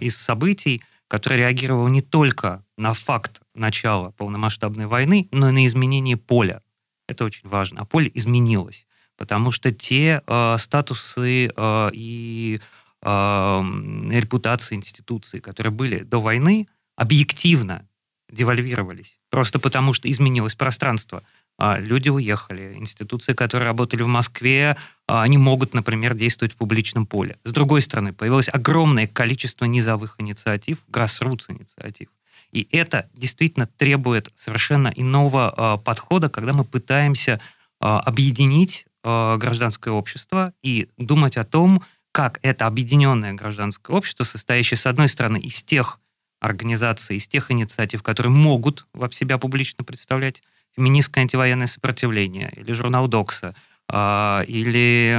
из 0.00 0.18
событий, 0.18 0.82
который 1.08 1.38
реагировал 1.38 1.88
не 1.88 2.02
только 2.02 2.64
на 2.76 2.94
факт 2.94 3.40
начала 3.54 4.10
полномасштабной 4.12 4.86
войны, 4.86 5.28
но 5.32 5.48
и 5.48 5.52
на 5.52 5.66
изменение 5.66 6.16
поля. 6.16 6.62
Это 7.08 7.24
очень 7.24 7.48
важно. 7.48 7.82
А 7.82 7.84
поле 7.84 8.10
изменилось, 8.14 8.86
потому 9.16 9.50
что 9.50 9.72
те 9.72 10.22
э, 10.26 10.56
статусы 10.58 11.50
э, 11.54 11.90
и 11.92 12.60
э, 13.02 13.62
репутации 14.10 14.74
институций, 14.74 15.40
которые 15.40 15.72
были 15.72 15.98
до 16.00 16.20
войны, 16.20 16.68
объективно 16.96 17.88
девальвировались. 18.30 19.20
Просто 19.30 19.58
потому, 19.58 19.92
что 19.92 20.10
изменилось 20.10 20.54
пространство. 20.54 21.22
А, 21.58 21.78
люди 21.78 22.08
уехали. 22.08 22.74
Институции, 22.74 23.32
которые 23.32 23.66
работали 23.66 24.02
в 24.02 24.08
Москве, 24.08 24.76
а, 25.06 25.22
они 25.22 25.38
могут, 25.38 25.72
например, 25.72 26.14
действовать 26.14 26.52
в 26.52 26.56
публичном 26.56 27.06
поле. 27.06 27.38
С 27.44 27.52
другой 27.52 27.80
стороны, 27.82 28.12
появилось 28.12 28.48
огромное 28.52 29.06
количество 29.06 29.64
низовых 29.64 30.16
инициатив, 30.18 30.78
grassroots 30.90 31.44
инициатив. 31.48 32.08
И 32.52 32.68
это 32.72 33.08
действительно 33.14 33.66
требует 33.66 34.30
совершенно 34.36 34.92
иного 34.94 35.54
а, 35.56 35.76
подхода, 35.78 36.28
когда 36.28 36.52
мы 36.52 36.64
пытаемся 36.64 37.40
объединить 37.78 38.86
гражданское 39.04 39.90
общество 39.90 40.54
и 40.62 40.88
думать 40.96 41.36
о 41.36 41.44
том, 41.44 41.82
как 42.10 42.38
это 42.40 42.66
объединенное 42.66 43.34
гражданское 43.34 43.94
общество, 43.94 44.24
состоящее, 44.24 44.78
с 44.78 44.86
одной 44.86 45.10
стороны, 45.10 45.36
из 45.36 45.62
тех 45.62 46.00
организаций, 46.40 47.16
из 47.16 47.28
тех 47.28 47.50
инициатив, 47.50 48.02
которые 48.02 48.32
могут 48.32 48.86
себя 49.12 49.36
публично 49.36 49.84
представлять 49.84 50.42
феминистское 50.76 51.22
антивоенное 51.22 51.66
сопротивление, 51.66 52.52
или 52.56 52.72
журнал 52.72 53.08
Докса, 53.08 53.54
а, 53.88 54.42
или 54.48 55.16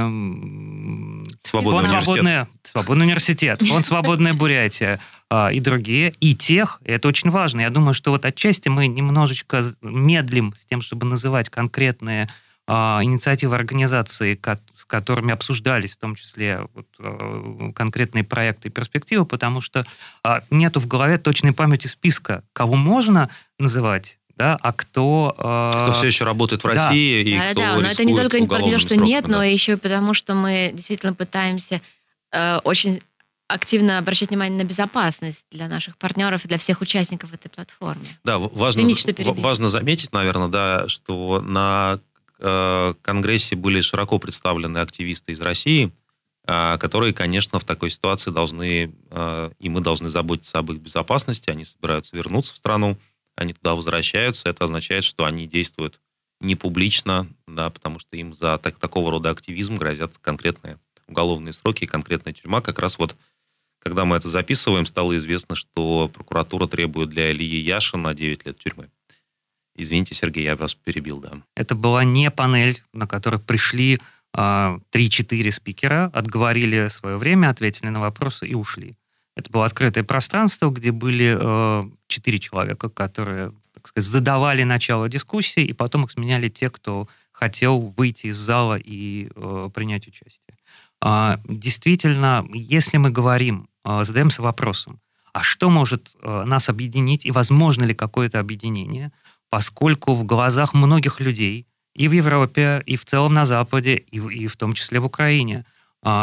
Свободный 1.42 1.86
фонд 1.86 1.88
университет. 1.88 2.48
Свободный 2.64 3.06
университет, 3.06 3.62
фонд 3.62 3.86
«Свободная 3.86 4.34
Бурятия» 4.34 5.00
а, 5.30 5.48
и 5.48 5.60
другие, 5.60 6.12
и 6.20 6.34
тех, 6.34 6.80
и 6.84 6.92
это 6.92 7.08
очень 7.08 7.30
важно. 7.30 7.62
Я 7.62 7.70
думаю, 7.70 7.94
что 7.94 8.10
вот 8.10 8.26
отчасти 8.26 8.68
мы 8.68 8.86
немножечко 8.86 9.64
медлим 9.80 10.54
с 10.54 10.66
тем, 10.66 10.82
чтобы 10.82 11.06
называть 11.06 11.48
конкретные 11.48 12.28
а, 12.66 13.00
инициативы 13.02 13.54
организации, 13.56 14.38
с 14.76 14.84
которыми 14.84 15.32
обсуждались 15.32 15.94
в 15.94 15.98
том 15.98 16.14
числе 16.14 16.66
вот, 16.74 17.74
конкретные 17.74 18.24
проекты 18.24 18.68
и 18.68 18.70
перспективы, 18.70 19.24
потому 19.24 19.62
что 19.62 19.86
нету 20.50 20.80
в 20.80 20.86
голове 20.86 21.16
точной 21.16 21.52
памяти 21.52 21.86
списка, 21.86 22.44
кого 22.52 22.76
можно 22.76 23.30
называть, 23.58 24.18
да, 24.38 24.56
а 24.62 24.72
кто... 24.72 25.34
Э... 25.36 25.82
Кто 25.82 25.92
все 25.92 26.06
еще 26.06 26.24
работает 26.24 26.62
в 26.62 26.66
России 26.66 27.24
да. 27.24 27.30
и 27.30 27.34
да, 27.34 27.50
кто 27.50 27.60
Да, 27.60 27.74
но 27.80 27.88
это 27.88 28.04
не 28.04 28.14
только 28.14 28.38
потому, 28.46 28.78
что 28.78 28.96
нет, 28.96 29.24
да. 29.24 29.38
но 29.38 29.42
еще 29.42 29.72
и 29.72 29.76
потому, 29.76 30.14
что 30.14 30.34
мы 30.34 30.70
действительно 30.72 31.12
пытаемся 31.12 31.82
э, 32.32 32.58
очень 32.62 33.00
активно 33.48 33.98
обращать 33.98 34.28
внимание 34.28 34.62
на 34.62 34.66
безопасность 34.66 35.44
для 35.50 35.66
наших 35.68 35.96
партнеров 35.96 36.44
и 36.44 36.48
для 36.48 36.58
всех 36.58 36.80
участников 36.82 37.34
этой 37.34 37.48
платформы. 37.48 38.04
Да, 38.22 38.38
важно, 38.38 38.84
важно 39.34 39.68
заметить, 39.68 40.12
наверное, 40.12 40.48
да, 40.48 40.88
что 40.88 41.40
на 41.40 41.98
э, 42.38 42.94
Конгрессе 43.02 43.56
были 43.56 43.80
широко 43.80 44.18
представлены 44.18 44.78
активисты 44.78 45.32
из 45.32 45.40
России, 45.40 45.90
э, 46.46 46.78
которые, 46.78 47.12
конечно, 47.12 47.58
в 47.58 47.64
такой 47.64 47.90
ситуации 47.90 48.30
должны, 48.30 48.92
э, 49.10 49.50
и 49.58 49.68
мы 49.68 49.80
должны 49.80 50.10
заботиться 50.10 50.58
об 50.58 50.70
их 50.70 50.78
безопасности, 50.78 51.50
они 51.50 51.64
собираются 51.64 52.14
вернуться 52.14 52.52
в 52.52 52.58
страну, 52.58 52.98
они 53.38 53.52
туда 53.54 53.74
возвращаются, 53.74 54.48
это 54.48 54.64
означает, 54.64 55.04
что 55.04 55.24
они 55.24 55.46
действуют 55.46 56.00
не 56.40 56.56
публично, 56.56 57.28
да, 57.46 57.70
потому 57.70 57.98
что 57.98 58.16
им 58.16 58.32
за 58.32 58.58
так, 58.58 58.78
такого 58.78 59.10
рода 59.10 59.30
активизм 59.30 59.76
грозят 59.76 60.18
конкретные 60.18 60.78
уголовные 61.06 61.52
сроки 61.52 61.84
и 61.84 61.86
конкретная 61.86 62.34
тюрьма. 62.34 62.60
Как 62.60 62.78
раз 62.78 62.98
вот, 62.98 63.16
когда 63.80 64.04
мы 64.04 64.16
это 64.16 64.28
записываем, 64.28 64.84
стало 64.84 65.16
известно, 65.16 65.54
что 65.54 66.08
прокуратура 66.08 66.66
требует 66.66 67.08
для 67.08 67.32
Ильи 67.32 67.60
Яшина 67.60 68.14
9 68.14 68.44
лет 68.44 68.58
тюрьмы. 68.58 68.90
Извините, 69.74 70.14
Сергей, 70.14 70.44
я 70.44 70.56
вас 70.56 70.74
перебил, 70.74 71.18
да. 71.20 71.40
Это 71.56 71.74
была 71.74 72.04
не 72.04 72.30
панель, 72.30 72.82
на 72.92 73.06
которой 73.06 73.40
пришли 73.40 73.94
э, 73.94 73.98
а, 74.34 74.80
3-4 74.92 75.50
спикера, 75.52 76.10
отговорили 76.12 76.88
свое 76.88 77.16
время, 77.16 77.48
ответили 77.48 77.88
на 77.88 78.00
вопросы 78.00 78.46
и 78.46 78.54
ушли. 78.54 78.97
Это 79.38 79.52
было 79.52 79.66
открытое 79.66 80.02
пространство, 80.02 80.68
где 80.68 80.90
были 80.90 81.38
э, 81.40 81.90
четыре 82.08 82.40
человека, 82.40 82.88
которые, 82.88 83.52
так 83.72 83.86
сказать, 83.86 84.10
задавали 84.10 84.64
начало 84.64 85.08
дискуссии, 85.08 85.62
и 85.62 85.72
потом 85.72 86.02
их 86.02 86.10
сменяли 86.10 86.48
те, 86.48 86.68
кто 86.70 87.08
хотел 87.30 87.78
выйти 87.96 88.26
из 88.26 88.36
зала 88.36 88.76
и 88.76 89.30
э, 89.32 89.70
принять 89.72 90.08
участие. 90.08 90.58
А, 91.00 91.40
действительно, 91.48 92.44
если 92.52 92.96
мы 92.96 93.10
говорим, 93.10 93.68
э, 93.84 94.02
задаемся 94.02 94.42
вопросом, 94.42 95.00
а 95.32 95.44
что 95.44 95.70
может 95.70 96.10
э, 96.20 96.42
нас 96.44 96.68
объединить, 96.68 97.24
и 97.24 97.30
возможно 97.30 97.84
ли 97.84 97.94
какое-то 97.94 98.40
объединение, 98.40 99.12
поскольку 99.50 100.16
в 100.16 100.24
глазах 100.24 100.74
многих 100.74 101.20
людей 101.20 101.68
и 101.94 102.08
в 102.08 102.12
Европе, 102.12 102.82
и 102.86 102.96
в 102.96 103.04
целом 103.04 103.34
на 103.34 103.44
Западе, 103.44 103.98
и, 103.98 104.16
и 104.16 104.48
в 104.48 104.56
том 104.56 104.72
числе 104.72 104.98
в 104.98 105.04
Украине– 105.04 105.64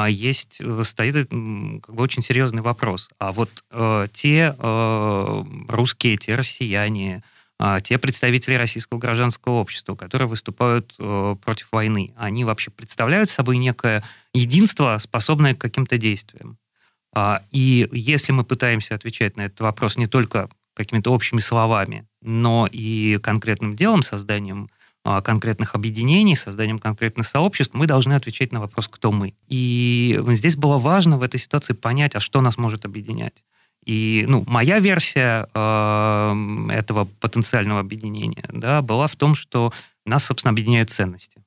есть, 0.10 0.58
э, 0.60 0.84
стоит 0.84 1.30
как 1.30 1.96
бы 1.96 2.04
очень 2.04 2.24
серьезный 2.24 2.62
вопрос. 2.62 3.10
А 3.20 3.32
вот 3.32 3.50
э, 3.72 4.08
те 4.14 4.56
э, 4.58 5.44
русские, 5.68 6.18
те 6.18 6.36
россияне, 6.36 7.24
э, 7.60 7.80
те 7.84 7.98
представители 7.98 8.56
российского 8.56 9.00
гражданского 9.00 9.56
общества, 9.56 9.96
которые 9.96 10.30
выступают 10.30 10.94
э, 10.98 11.36
против 11.44 11.68
войны, 11.72 12.14
они 12.16 12.46
вообще 12.46 12.72
представляют 12.72 13.30
собой 13.30 13.58
некое 13.58 14.04
единство, 14.34 14.98
способное 14.98 15.56
к 15.56 15.60
каким-то 15.60 15.98
действиям. 15.98 16.58
А, 17.14 17.42
и 17.52 17.88
если 17.92 18.34
мы 18.34 18.44
пытаемся 18.44 18.96
отвечать 18.96 19.38
на 19.38 19.46
этот 19.46 19.62
вопрос 19.62 19.98
не 19.98 20.08
только 20.08 20.50
какими-то 20.74 21.12
общими 21.12 21.40
словами, 21.40 22.06
но 22.22 22.68
и 22.70 23.18
конкретным 23.24 23.76
делом, 23.76 24.04
созданием 24.04 24.70
а, 24.70 24.75
конкретных 25.24 25.76
объединений, 25.76 26.36
созданием 26.36 26.80
конкретных 26.80 27.28
сообществ, 27.28 27.74
мы 27.74 27.86
должны 27.86 28.14
отвечать 28.14 28.52
на 28.52 28.60
вопрос, 28.60 28.88
кто 28.88 29.12
мы. 29.12 29.36
И 29.48 30.20
здесь 30.30 30.56
было 30.56 30.80
важно 30.80 31.18
в 31.18 31.22
этой 31.22 31.40
ситуации 31.40 31.74
понять, 31.74 32.16
а 32.16 32.20
что 32.20 32.42
нас 32.42 32.58
может 32.58 32.86
объединять. 32.86 33.44
И 33.86 34.26
ну, 34.28 34.44
моя 34.48 34.80
версия 34.80 35.48
э, 35.54 36.68
этого 36.72 37.06
потенциального 37.20 37.80
объединения 37.80 38.46
да, 38.52 38.82
была 38.82 39.06
в 39.08 39.16
том, 39.16 39.36
что 39.36 39.72
нас, 40.06 40.26
собственно, 40.26 40.52
объединяют 40.52 40.90
ценности. 40.90 41.44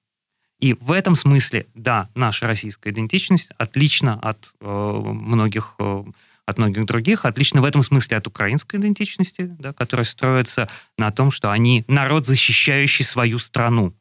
И 0.60 0.74
в 0.74 0.92
этом 0.92 1.14
смысле, 1.14 1.66
да, 1.74 2.08
наша 2.14 2.46
российская 2.46 2.90
идентичность 2.90 3.50
отлична 3.58 4.18
от 4.20 4.52
э, 4.60 4.66
многих 4.66 5.74
э, 5.78 6.04
от 6.48 6.56
многих 6.56 6.86
других, 6.86 7.26
отлично 7.26 7.60
в 7.60 7.64
этом 7.64 7.82
смысле 7.82 8.16
от 8.16 8.26
украинской 8.26 8.76
идентичности, 8.76 9.54
да, 9.58 9.74
которая 9.74 10.04
строится 10.04 10.66
на 10.96 11.10
том, 11.10 11.30
что 11.30 11.50
они 11.50 11.84
народ, 11.88 12.26
защищающий 12.26 13.04
свою 13.04 13.38
страну. 13.38 13.94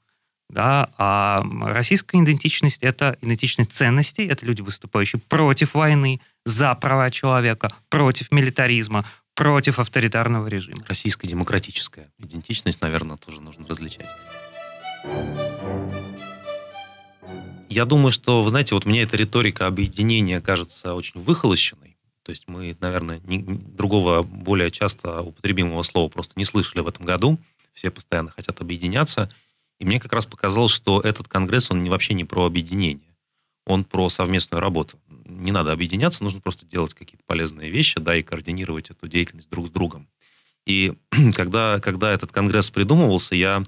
Да, 0.49 0.89
а 0.97 1.43
российская 1.61 2.23
идентичность— 2.23 2.77
это 2.81 3.17
идентичность 3.21 3.73
ценностей, 3.73 4.25
это 4.25 4.45
люди, 4.45 4.61
выступающие 4.61 5.19
против 5.19 5.73
войны, 5.73 6.21
за 6.45 6.73
права 6.75 7.11
человека, 7.11 7.69
против 7.89 8.31
милитаризма, 8.31 9.03
против 9.35 9.79
авторитарного 9.79 10.47
режима. 10.47 10.85
Российская 10.87 11.27
демократическая 11.27 12.09
идентичность, 12.17 12.81
наверное, 12.81 13.17
тоже 13.17 13.41
нужно 13.41 13.67
различать. 13.67 14.07
Я 17.67 17.83
думаю, 17.83 18.13
что, 18.13 18.41
вы 18.41 18.49
знаете, 18.49 18.73
вот 18.73 18.85
мне 18.85 19.01
эта 19.01 19.17
риторика 19.17 19.67
объединения 19.67 20.39
кажется 20.39 20.93
очень 20.93 21.19
выхолощенной. 21.19 21.96
То 22.27 22.31
есть 22.31 22.43
мы, 22.47 22.75
наверное, 22.81 23.21
ни, 23.23 23.37
другого 23.37 24.21
более 24.21 24.69
часто 24.69 25.21
употребимого 25.21 25.81
слова 25.83 26.09
просто 26.09 26.33
не 26.35 26.43
слышали 26.43 26.81
в 26.81 26.87
этом 26.89 27.05
году. 27.05 27.39
Все 27.71 27.89
постоянно 27.89 28.31
хотят 28.31 28.59
объединяться. 28.59 29.31
И 29.79 29.85
мне 29.85 29.97
как 29.97 30.11
раз 30.11 30.25
показалось, 30.25 30.73
что 30.73 30.99
этот 30.99 31.29
конгресс, 31.29 31.71
он 31.71 31.87
вообще 31.87 32.15
не 32.15 32.25
про 32.25 32.45
объединение. 32.45 33.15
Он 33.65 33.85
про 33.85 34.09
совместную 34.09 34.59
работу. 34.59 34.99
Не 35.23 35.53
надо 35.53 35.71
объединяться, 35.71 36.21
нужно 36.21 36.41
просто 36.41 36.65
делать 36.65 36.93
какие-то 36.93 37.23
полезные 37.25 37.71
вещи, 37.71 37.97
да, 38.01 38.13
и 38.13 38.23
координировать 38.23 38.89
эту 38.89 39.07
деятельность 39.07 39.49
друг 39.49 39.67
с 39.67 39.71
другом. 39.71 40.05
И 40.65 40.95
когда, 41.33 41.79
когда 41.79 42.11
этот 42.11 42.33
конгресс 42.33 42.69
придумывался, 42.69 43.35
я, 43.35 43.63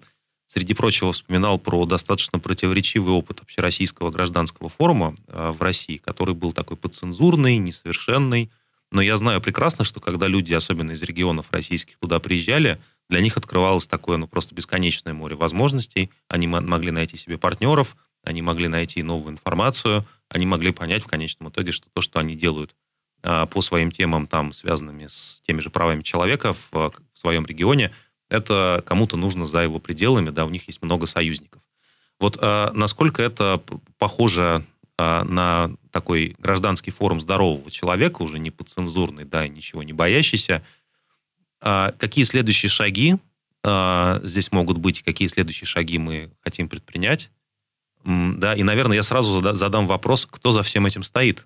среди 0.50 0.74
прочего, 0.74 1.13
вспоминал 1.13 1.60
про 1.60 1.86
достаточно 1.86 2.39
противоречивый 2.39 3.13
опыт 3.13 3.39
общероссийского 3.41 4.10
гражданского 4.10 4.68
форума 4.68 5.15
э, 5.27 5.53
в 5.56 5.62
России, 5.62 5.98
который 5.98 6.34
был 6.34 6.53
такой 6.53 6.75
подцензурный, 6.75 7.58
несовершенный. 7.58 8.50
Но 8.91 9.01
я 9.01 9.15
знаю 9.18 9.41
прекрасно, 9.41 9.86
что 9.86 10.00
когда 10.00 10.27
люди, 10.27 10.51
особенно 10.53 10.91
из 10.91 11.03
регионов 11.03 11.51
российских, 11.51 12.00
туда 12.00 12.20
приезжали, 12.20 12.79
для 13.10 13.22
них 13.22 13.38
открывалось 13.38 13.86
такое, 13.86 14.18
ну, 14.18 14.27
просто 14.27 14.56
бесконечное 14.56 15.13
море 15.13 15.36
возможностей. 15.36 16.10
Они 16.27 16.48
могли 16.48 16.89
найти 16.89 17.15
себе 17.15 17.38
партнеров, 17.38 17.96
они 18.24 18.41
могли 18.41 18.68
найти 18.68 19.03
новую 19.03 19.34
информацию, 19.34 20.03
они 20.29 20.48
могли 20.48 20.72
понять 20.72 21.03
в 21.03 21.08
конечном 21.08 21.50
итоге, 21.50 21.72
что 21.72 21.88
то, 21.94 22.01
что 22.01 22.20
они 22.20 22.36
делают 22.36 22.75
а, 23.22 23.46
по 23.46 23.62
своим 23.62 23.91
темам, 23.91 24.25
там, 24.25 24.51
связанными 24.51 25.08
с 25.08 25.41
теми 25.46 25.62
же 25.62 25.70
правами 25.70 26.01
человека 26.01 26.53
в, 26.53 26.72
в 26.72 26.94
своем 27.13 27.46
регионе, 27.46 27.91
это 28.29 28.83
кому-то 28.86 29.17
нужно 29.17 29.45
за 29.45 29.62
его 29.62 29.79
пределами, 29.79 30.29
да, 30.29 30.45
у 30.45 30.50
них 30.50 30.67
есть 30.67 30.81
много 30.81 31.05
союзников. 31.05 31.62
Вот 32.19 32.38
а, 32.41 32.71
насколько 32.74 33.24
это 33.24 33.62
похоже 33.98 34.63
а, 34.98 35.24
на 35.24 35.71
такой 35.91 36.36
гражданский 36.39 36.91
форум 36.91 37.21
здорового 37.21 37.71
человека, 37.71 38.21
уже 38.21 38.39
не 38.39 38.51
подцензурный, 38.51 39.25
да, 39.25 39.45
и 39.45 39.50
ничего 39.50 39.83
не 39.83 39.93
боящийся, 39.93 40.63
а, 41.62 41.91
какие 41.98 42.24
следующие 42.25 42.69
шаги 42.69 43.17
а, 43.63 44.21
здесь 44.24 44.51
могут 44.51 44.77
быть, 44.77 45.03
какие 45.03 45.27
следующие 45.27 45.67
шаги 45.67 45.98
мы 45.98 46.31
хотим 46.41 46.69
предпринять? 46.69 47.31
Да, 48.05 48.55
и, 48.55 48.63
наверное, 48.63 48.95
я 48.95 49.03
сразу 49.03 49.41
задам 49.53 49.86
вопрос, 49.86 50.25
кто 50.25 50.51
за 50.51 50.63
всем 50.63 50.86
этим 50.86 51.03
стоит. 51.03 51.45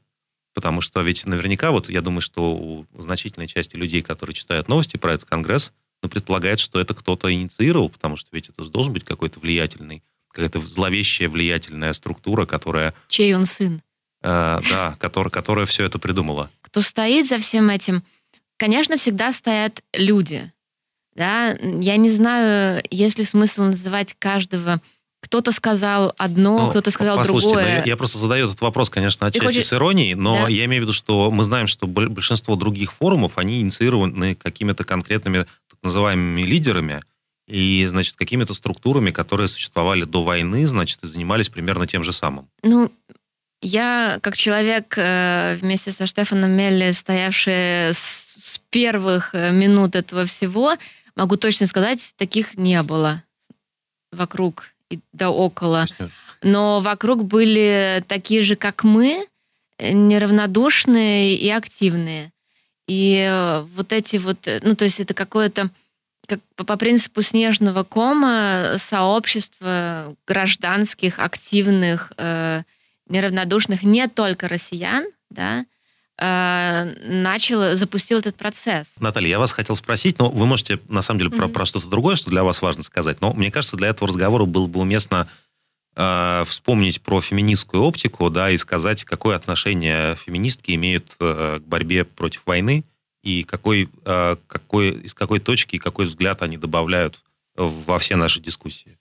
Потому 0.53 0.81
что 0.81 1.01
ведь 1.01 1.25
наверняка, 1.25 1.71
вот 1.71 1.89
я 1.89 2.01
думаю, 2.01 2.21
что 2.21 2.53
у 2.53 2.85
значительной 3.01 3.47
части 3.47 3.75
людей, 3.75 4.03
которые 4.03 4.35
читают 4.35 4.67
новости 4.67 4.97
про 4.97 5.15
этот 5.15 5.27
конгресс, 5.27 5.73
ну, 6.03 6.09
предполагает, 6.09 6.59
что 6.59 6.79
это 6.79 6.93
кто-то 6.93 7.33
инициировал, 7.33 7.89
потому 7.89 8.17
что 8.17 8.29
ведь 8.33 8.49
это 8.49 8.63
должен 8.65 8.93
быть 8.93 9.05
какой-то 9.05 9.39
влиятельный, 9.39 10.03
какая-то 10.29 10.59
зловещая 10.59 11.29
влиятельная 11.29 11.93
структура, 11.93 12.45
которая... 12.45 12.93
Чей 13.07 13.33
он 13.33 13.45
сын? 13.45 13.81
Э, 14.21 14.59
да, 14.69 14.95
который, 14.99 15.29
которая 15.29 15.65
все 15.65 15.85
это 15.85 15.99
придумала. 15.99 16.51
Кто 16.61 16.81
стоит 16.81 17.27
за 17.27 17.39
всем 17.39 17.69
этим? 17.69 18.03
Конечно, 18.57 18.97
всегда 18.97 19.31
стоят 19.31 19.81
люди. 19.93 20.51
Да? 21.15 21.57
Я 21.61 21.95
не 21.95 22.09
знаю, 22.09 22.83
есть 22.89 23.17
ли 23.17 23.23
смысл 23.23 23.63
называть 23.63 24.15
каждого 24.19 24.81
кто-то 25.33 25.51
сказал 25.51 26.13
одно, 26.19 26.59
ну, 26.59 26.69
кто-то 26.69 26.91
сказал 26.91 27.17
послушайте, 27.17 27.47
другое. 27.47 27.63
Ну, 27.63 27.77
я, 27.77 27.83
я 27.83 27.97
просто 27.97 28.19
задаю 28.19 28.45
этот 28.45 28.61
вопрос, 28.61 28.91
конечно, 28.91 29.25
отчасти 29.25 29.47
хочешь... 29.47 29.65
с 29.65 29.73
иронией, 29.73 30.13
но 30.13 30.43
да. 30.43 30.47
я 30.47 30.65
имею 30.65 30.83
в 30.83 30.83
виду, 30.83 30.93
что 30.93 31.31
мы 31.31 31.43
знаем, 31.43 31.65
что 31.65 31.87
большинство 31.87 32.55
других 32.55 32.93
форумов, 32.93 33.39
они 33.39 33.59
инициированы 33.59 34.35
какими-то 34.35 34.83
конкретными 34.83 35.47
так 35.71 35.79
называемыми 35.81 36.43
лидерами 36.43 37.01
и, 37.47 37.83
значит, 37.89 38.15
какими-то 38.15 38.53
структурами, 38.53 39.09
которые 39.09 39.47
существовали 39.47 40.03
до 40.03 40.21
войны, 40.21 40.67
значит, 40.67 40.99
и 41.01 41.07
занимались 41.07 41.49
примерно 41.49 41.87
тем 41.87 42.03
же 42.03 42.13
самым. 42.13 42.47
Ну, 42.61 42.91
я, 43.63 44.19
как 44.21 44.37
человек, 44.37 44.93
э, 44.97 45.57
вместе 45.59 45.91
со 45.91 46.05
Штефаном 46.05 46.51
Мелли, 46.51 46.91
стоявший 46.91 47.91
с 47.95 48.61
первых 48.69 49.33
э, 49.33 49.51
минут 49.51 49.95
этого 49.95 50.27
всего, 50.27 50.75
могу 51.15 51.37
точно 51.37 51.65
сказать, 51.65 52.13
таких 52.17 52.55
не 52.55 52.83
было 52.83 53.23
вокруг 54.11 54.72
да 55.11 55.29
около. 55.29 55.85
Но 56.41 56.81
вокруг 56.81 57.23
были 57.23 58.03
такие 58.07 58.43
же, 58.43 58.55
как 58.55 58.83
мы, 58.83 59.25
неравнодушные 59.79 61.35
и 61.35 61.49
активные. 61.49 62.31
И 62.87 63.25
э, 63.29 63.61
вот 63.75 63.93
эти 63.93 64.17
вот, 64.17 64.47
э, 64.47 64.59
ну, 64.61 64.75
то 64.75 64.83
есть 64.83 64.99
это 64.99 65.13
какое-то 65.13 65.69
как 66.27 66.39
по 66.55 66.77
принципу 66.77 67.21
снежного 67.21 67.83
кома 67.83 68.75
сообщество 68.77 70.15
гражданских, 70.25 71.19
активных, 71.19 72.13
э, 72.17 72.63
неравнодушных, 73.09 73.83
не 73.83 74.07
только 74.07 74.47
россиян, 74.47 75.05
да, 75.29 75.61
э, 75.61 75.65
начал, 76.19 77.75
запустил 77.75 78.19
этот 78.19 78.35
процесс. 78.35 78.93
Наталья, 78.99 79.29
я 79.29 79.39
вас 79.39 79.51
хотел 79.51 79.75
спросить, 79.75 80.19
но 80.19 80.29
вы 80.29 80.45
можете, 80.45 80.79
на 80.87 81.01
самом 81.01 81.19
деле, 81.19 81.31
mm-hmm. 81.31 81.37
про, 81.37 81.47
про 81.47 81.65
что-то 81.65 81.87
другое, 81.87 82.15
что 82.15 82.29
для 82.29 82.43
вас 82.43 82.61
важно 82.61 82.83
сказать, 82.83 83.19
но 83.19 83.33
мне 83.33 83.49
кажется, 83.51 83.77
для 83.77 83.89
этого 83.89 84.07
разговора 84.07 84.45
было 84.45 84.67
бы 84.67 84.79
уместно 84.79 85.27
э, 85.95 86.43
вспомнить 86.45 87.01
про 87.01 87.19
феминистскую 87.19 87.83
оптику, 87.83 88.29
да, 88.29 88.51
и 88.51 88.57
сказать, 88.57 89.03
какое 89.03 89.35
отношение 89.35 90.15
феминистки 90.15 90.71
имеют 90.75 91.15
э, 91.19 91.59
к 91.59 91.67
борьбе 91.67 92.05
против 92.05 92.43
войны, 92.45 92.83
и 93.23 93.43
какой, 93.43 93.89
э, 94.05 94.35
какой, 94.47 94.89
из 94.91 95.13
какой 95.13 95.39
точки 95.39 95.77
и 95.77 95.79
какой 95.79 96.05
взгляд 96.05 96.43
они 96.43 96.57
добавляют 96.57 97.21
во 97.55 97.97
все 97.97 98.15
наши 98.15 98.39
дискуссии. 98.39 98.97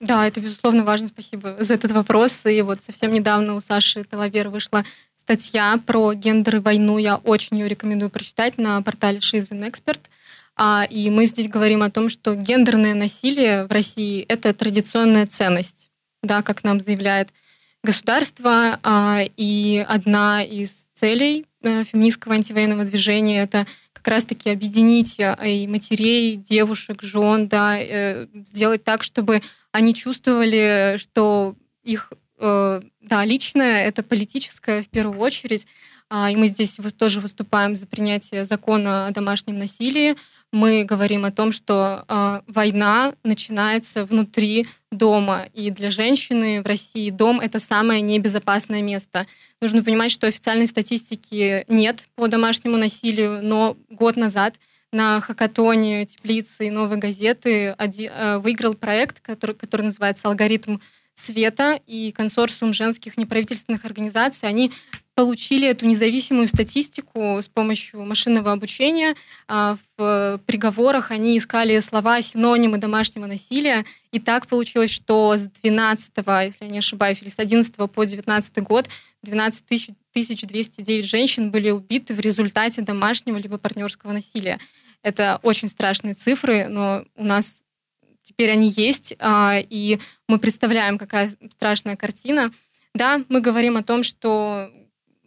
Да, 0.00 0.26
это, 0.26 0.40
безусловно, 0.40 0.84
важно. 0.84 1.08
Спасибо 1.08 1.56
за 1.60 1.74
этот 1.74 1.92
вопрос. 1.92 2.44
И 2.44 2.60
вот 2.62 2.82
совсем 2.82 3.12
недавно 3.12 3.54
у 3.54 3.60
Саши 3.60 4.04
Талавер 4.04 4.48
вышла 4.50 4.84
статья 5.24 5.80
про 5.86 6.12
гендер 6.12 6.56
и 6.56 6.58
войну. 6.58 6.98
Я 6.98 7.16
очень 7.16 7.58
ее 7.58 7.66
рекомендую 7.66 8.10
прочитать 8.10 8.58
на 8.58 8.80
портале 8.82 9.18
She's 9.18 9.50
Expert. 9.50 10.00
А, 10.56 10.86
и 10.88 11.08
мы 11.10 11.24
здесь 11.24 11.48
говорим 11.48 11.82
о 11.82 11.90
том, 11.90 12.08
что 12.10 12.34
гендерное 12.34 12.94
насилие 12.94 13.64
в 13.64 13.72
России— 13.72 14.22
это 14.28 14.52
традиционная 14.52 15.26
ценность, 15.26 15.90
да, 16.22 16.42
как 16.42 16.62
нам 16.62 16.78
заявляет 16.78 17.30
государство. 17.82 18.78
А, 18.82 19.22
и 19.36 19.84
одна 19.88 20.44
из 20.44 20.88
целей 20.94 21.46
э, 21.62 21.84
феминистского 21.84 22.34
антивоенного 22.34 22.84
движения— 22.84 23.42
это 23.44 23.66
как 23.94 24.06
раз-таки 24.08 24.50
объединить 24.50 25.18
э, 25.18 25.34
и 25.42 25.66
матерей, 25.66 26.36
девушек, 26.36 27.02
жен, 27.02 27.48
да, 27.48 27.78
э, 27.78 28.26
сделать 28.34 28.84
так, 28.84 29.02
чтобы 29.02 29.40
они 29.72 29.94
чувствовали, 29.94 30.96
что 30.98 31.56
их 31.82 32.12
да, 32.38 33.24
личное, 33.24 33.86
это 33.86 34.02
политическое 34.02 34.82
в 34.82 34.88
первую 34.88 35.18
очередь. 35.18 35.66
А, 36.10 36.30
и 36.30 36.36
мы 36.36 36.46
здесь 36.46 36.78
тоже 36.96 37.20
выступаем 37.20 37.74
за 37.74 37.86
принятие 37.86 38.44
закона 38.44 39.06
о 39.06 39.10
домашнем 39.10 39.58
насилии. 39.58 40.16
Мы 40.52 40.84
говорим 40.84 41.24
о 41.24 41.32
том, 41.32 41.50
что 41.50 42.04
а, 42.06 42.42
война 42.46 43.14
начинается 43.24 44.04
внутри 44.04 44.68
дома. 44.92 45.46
И 45.54 45.70
для 45.70 45.90
женщины 45.90 46.62
в 46.62 46.66
России 46.66 47.10
дом— 47.10 47.40
это 47.42 47.58
самое 47.58 48.00
небезопасное 48.00 48.82
место. 48.82 49.26
Нужно 49.60 49.82
понимать, 49.82 50.12
что 50.12 50.28
официальной 50.28 50.66
статистики 50.66 51.64
нет 51.66 52.06
по 52.14 52.28
домашнему 52.28 52.76
насилию, 52.76 53.40
но 53.42 53.76
год 53.90 54.16
назад 54.16 54.54
на 54.92 55.20
хакатоне 55.20 56.06
теплицы 56.06 56.68
и 56.68 56.70
новой 56.70 56.98
газеты 56.98 57.74
э, 57.76 58.38
выиграл 58.38 58.74
проект, 58.74 59.18
который, 59.18 59.56
который 59.56 59.82
называется 59.82 60.28
«Алгоритм 60.28 60.78
Света 61.14 61.80
и 61.86 62.12
консорциум 62.12 62.72
женских 62.72 63.16
неправительственных 63.16 63.84
организаций, 63.84 64.48
они 64.48 64.72
получили 65.14 65.68
эту 65.68 65.86
независимую 65.86 66.48
статистику 66.48 67.38
с 67.40 67.48
помощью 67.48 68.04
машинного 68.04 68.52
обучения. 68.52 69.14
А, 69.46 69.76
в 69.96 70.40
приговорах 70.44 71.12
они 71.12 71.38
искали 71.38 71.78
слова, 71.80 72.20
синонимы 72.20 72.78
домашнего 72.78 73.26
насилия. 73.26 73.84
И 74.10 74.18
так 74.18 74.48
получилось, 74.48 74.90
что 74.90 75.36
с 75.36 75.46
12, 75.62 76.10
если 76.16 76.64
я 76.64 76.70
не 76.70 76.78
ошибаюсь, 76.78 77.22
или 77.22 77.28
с 77.28 77.38
11 77.38 77.76
по 77.90 78.04
19 78.04 78.58
год 78.58 78.88
12 79.22 79.64
209 80.12 81.04
женщин 81.04 81.50
были 81.50 81.70
убиты 81.70 82.14
в 82.14 82.20
результате 82.20 82.82
домашнего 82.82 83.36
либо 83.36 83.58
партнерского 83.58 84.12
насилия. 84.12 84.58
Это 85.02 85.38
очень 85.42 85.68
страшные 85.68 86.14
цифры, 86.14 86.66
но 86.68 87.04
у 87.16 87.24
нас 87.24 87.63
теперь 88.24 88.50
они 88.50 88.68
есть, 88.68 89.14
а, 89.20 89.58
и 89.58 90.00
мы 90.26 90.38
представляем, 90.38 90.98
какая 90.98 91.32
страшная 91.50 91.94
картина. 91.94 92.52
Да, 92.94 93.22
мы 93.28 93.40
говорим 93.40 93.76
о 93.76 93.82
том, 93.82 94.02
что 94.02 94.70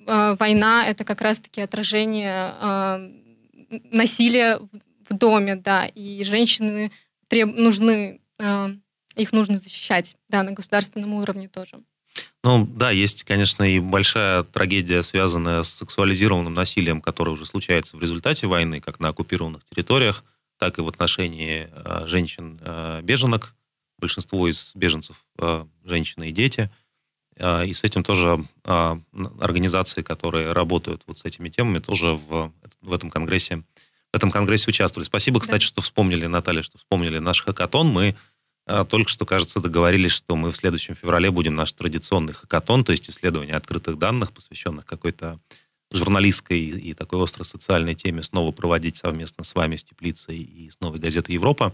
а, 0.06 0.36
война— 0.36 0.86
это 0.88 1.06
как 1.06 1.22
раз-таки 1.22 1.62
отражение 1.62 2.34
а, 2.34 3.00
насилия 3.70 4.60
в 5.08 5.16
доме, 5.16 5.56
да, 5.56 5.86
и 5.86 6.24
женщины 6.24 6.92
треб... 7.28 7.56
нужны, 7.56 8.20
их 9.16 9.32
нужно 9.32 9.58
защищать, 9.58 10.18
да, 10.28 10.44
на 10.44 10.52
государственном 10.52 11.14
уровне 11.14 11.48
тоже. 11.48 11.80
Ну, 12.44 12.66
да, 12.66 12.92
есть, 12.92 13.24
конечно, 13.24 13.64
и 13.64 13.80
большая 13.80 14.44
трагедия, 14.44 15.02
связанная 15.04 15.64
с 15.64 15.74
сексуализированным 15.76 16.54
насилием, 16.54 17.02
которое 17.02 17.32
уже 17.32 17.46
случается 17.46 17.96
в 17.96 18.02
результате 18.02 18.48
войны, 18.48 18.82
как 18.82 19.00
на 19.00 19.10
оккупированных 19.10 19.64
территориях– 19.70 20.26
так 20.58 20.78
и 20.78 20.82
в 20.82 20.88
отношении 20.88 21.70
э, 21.72 22.08
женщин-беженок. 22.08 23.46
Э, 23.46 23.54
Большинство 24.00 24.48
из 24.48 24.72
беженцев 24.76 25.26
э, 25.40 25.66
женщины 25.84 26.30
и 26.30 26.32
дети. 26.32 26.70
И 27.40 27.74
с 27.74 27.84
этим 27.84 28.04
тоже 28.04 28.44
организации, 28.64 30.02
которые 30.02 30.54
работают 30.54 31.04
вот 31.06 31.20
с 31.20 31.26
этими 31.26 31.50
темами, 31.50 31.78
тоже 31.78 32.14
в, 32.14 32.52
в 32.82 32.94
этом 32.94 33.12
конгрессе 33.12 33.64
в 34.12 34.16
этом 34.16 34.32
конгрессе 34.32 34.70
участвовали. 34.70 35.06
Спасибо, 35.06 35.40
кстати, 35.40 35.62
да. 35.62 35.68
что 35.68 35.82
вспомнили, 35.82 36.26
Наталья, 36.26 36.64
что 36.64 36.80
вспомнили 36.80 37.20
наш 37.20 37.44
хакатон. 37.44 37.90
Мы 37.90 38.16
только 38.90 39.12
что, 39.12 39.28
кажется, 39.28 39.60
договорились, 39.60 40.14
что 40.14 40.36
мы 40.36 40.52
в 40.52 40.58
следующем 40.58 40.96
феврале 40.96 41.30
будем 41.30 41.54
наш 41.54 41.74
традиционный 41.74 42.34
хакатон, 42.34 42.84
то 42.84 42.92
есть 42.92 43.08
исследование 43.08 43.56
открытых 43.56 44.00
данных, 44.00 44.34
посвященных 44.34 44.86
какой-то 44.86 45.38
журналистской 45.92 46.60
и 46.60 46.94
такой 46.94 47.24
острой 47.24 47.46
социальной 47.46 47.96
теме 47.96 48.24
снова 48.24 48.52
проводить 48.52 48.98
совместно 48.98 49.44
с 49.44 49.56
вами, 49.56 49.76
с 49.76 49.84
Теплицей 49.84 50.38
и 50.38 50.70
с 50.70 50.80
новой 50.80 51.00
газетой 51.00 51.36
«Европа». 51.36 51.74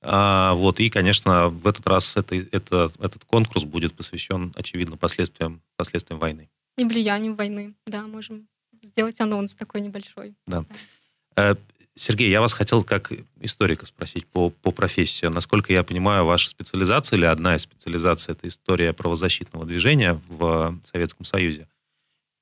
А, 0.00 0.54
вот, 0.54 0.78
и, 0.78 0.90
конечно, 0.90 1.48
в 1.48 1.66
этот 1.66 1.86
раз 1.88 2.16
это, 2.16 2.36
это, 2.36 2.92
этот 3.00 3.24
конкурс 3.24 3.64
будет 3.64 3.94
посвящен, 3.94 4.52
очевидно, 4.54 4.96
последствиям, 4.96 5.60
последствиям 5.76 6.20
войны. 6.20 6.48
И 6.76 6.84
влиянию 6.84 7.34
войны, 7.34 7.74
да, 7.86 8.06
можем 8.06 8.46
сделать 8.80 9.20
анонс 9.20 9.54
такой 9.54 9.80
небольшой. 9.80 10.34
Да. 10.46 10.64
да. 11.34 11.50
Э, 11.50 11.56
Сергей, 11.96 12.30
я 12.30 12.40
вас 12.40 12.52
хотел 12.52 12.84
как 12.84 13.12
историка 13.40 13.84
спросить 13.86 14.24
по, 14.26 14.50
по 14.50 14.70
профессии. 14.70 15.26
Насколько 15.26 15.72
я 15.72 15.82
понимаю, 15.82 16.24
ваша 16.24 16.48
специализация 16.48 17.16
или 17.16 17.24
одна 17.24 17.56
из 17.56 17.62
специализаций– 17.62 18.32
это 18.34 18.46
история 18.46 18.92
правозащитного 18.92 19.66
движения 19.66 20.20
в 20.28 20.78
Советском 20.84 21.24
Союзе. 21.24 21.66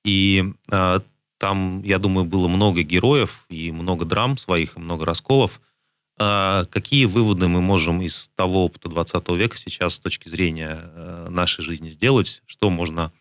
И 0.06 0.54
э, 0.70 1.00
там, 1.38 1.82
я 1.82 1.98
думаю, 1.98 2.24
было 2.24 2.46
много 2.46 2.82
героев 2.82 3.44
и 3.48 3.72
много 3.72 4.04
драм 4.04 4.38
своих, 4.38 4.76
и 4.76 4.80
много 4.80 5.04
расколов. 5.04 5.60
Э, 6.20 6.64
какие 6.70 7.06
выводы 7.06 7.48
мы 7.48 7.60
можем 7.60 8.00
из 8.02 8.30
того 8.36 8.66
опыта 8.66 8.88
20 8.88 9.28
века 9.30 9.56
сейчас 9.56 9.94
с 9.94 9.98
точки 9.98 10.28
зрения 10.28 10.78
э, 10.80 11.26
нашей 11.28 11.64
жизни 11.64 11.90
сделать? 11.90 12.40
Что 12.46 12.70
можно 12.70 13.12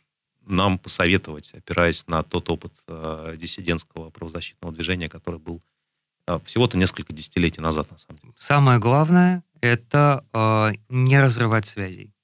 нам 0.45 0.77
посоветовать, 0.77 1.55
опираясь 1.55 2.05
на 2.05 2.21
тот 2.21 2.51
опыт 2.51 2.73
э, 2.87 3.35
диссидентского 3.35 4.11
правозащитного 4.11 4.71
движения, 4.71 5.09
который 5.09 5.39
был 5.39 5.63
э, 6.27 6.37
всего-то 6.43 6.77
несколько 6.77 7.13
десятилетий 7.13 7.61
назад, 7.61 7.89
на 7.89 7.97
самом 7.97 8.19
деле? 8.19 8.33
Самое 8.37 8.77
главное– 8.77 9.43
это 9.59 10.23
э, 10.33 10.73
не 10.89 11.19
разрывать 11.19 11.65
связей 11.65 12.14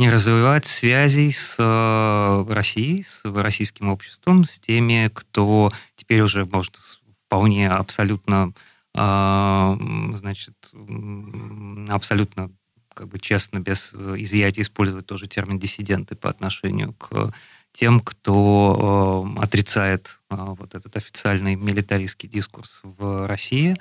не 0.00 0.10
развивать 0.10 0.64
связей 0.64 1.30
с 1.30 1.56
э, 1.58 2.44
Россией, 2.48 3.02
с 3.02 3.22
российским 3.24 3.90
обществом, 3.90 4.44
с 4.44 4.58
теми, 4.58 5.10
кто 5.12 5.70
теперь 5.94 6.22
уже 6.22 6.46
может 6.46 6.76
вполне 7.26 7.68
абсолютно, 7.68 8.52
э, 8.94 9.76
значит, 10.14 10.56
абсолютно 11.88 12.50
как 12.94 13.08
бы 13.08 13.18
честно, 13.18 13.60
без 13.60 13.94
изъятия 13.94 14.62
использовать 14.62 15.06
тоже 15.06 15.28
термин 15.28 15.58
диссиденты 15.58 16.16
по 16.16 16.30
отношению 16.30 16.94
к 16.94 17.32
тем, 17.72 18.00
кто 18.00 19.34
э, 19.36 19.42
отрицает 19.42 20.20
э, 20.30 20.34
вот 20.38 20.74
этот 20.74 20.96
официальный 20.96 21.54
милитаристский 21.54 22.28
дискурс 22.28 22.80
в 22.82 23.28
России. 23.28 23.76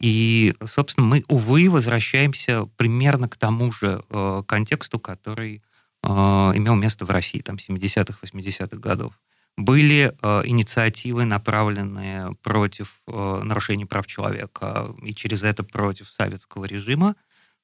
И, 0.00 0.54
собственно, 0.66 1.06
мы, 1.06 1.24
увы, 1.28 1.70
возвращаемся 1.70 2.66
примерно 2.76 3.28
к 3.28 3.36
тому 3.36 3.70
же 3.70 4.04
э, 4.08 4.42
контексту, 4.46 4.98
который 4.98 5.62
э, 6.02 6.08
имел 6.08 6.74
место 6.74 7.04
в 7.04 7.10
России, 7.10 7.40
там, 7.40 7.56
70-х, 7.56 8.18
80-х 8.22 8.76
годов. 8.78 9.18
Были 9.56 10.12
э, 10.22 10.42
инициативы, 10.46 11.24
направленные 11.24 12.34
против 12.42 13.00
э, 13.06 13.40
нарушений 13.44 13.84
прав 13.84 14.06
человека 14.06 14.88
и 15.02 15.14
через 15.14 15.42
это 15.42 15.62
против 15.62 16.08
советского 16.08 16.64
режима. 16.64 17.14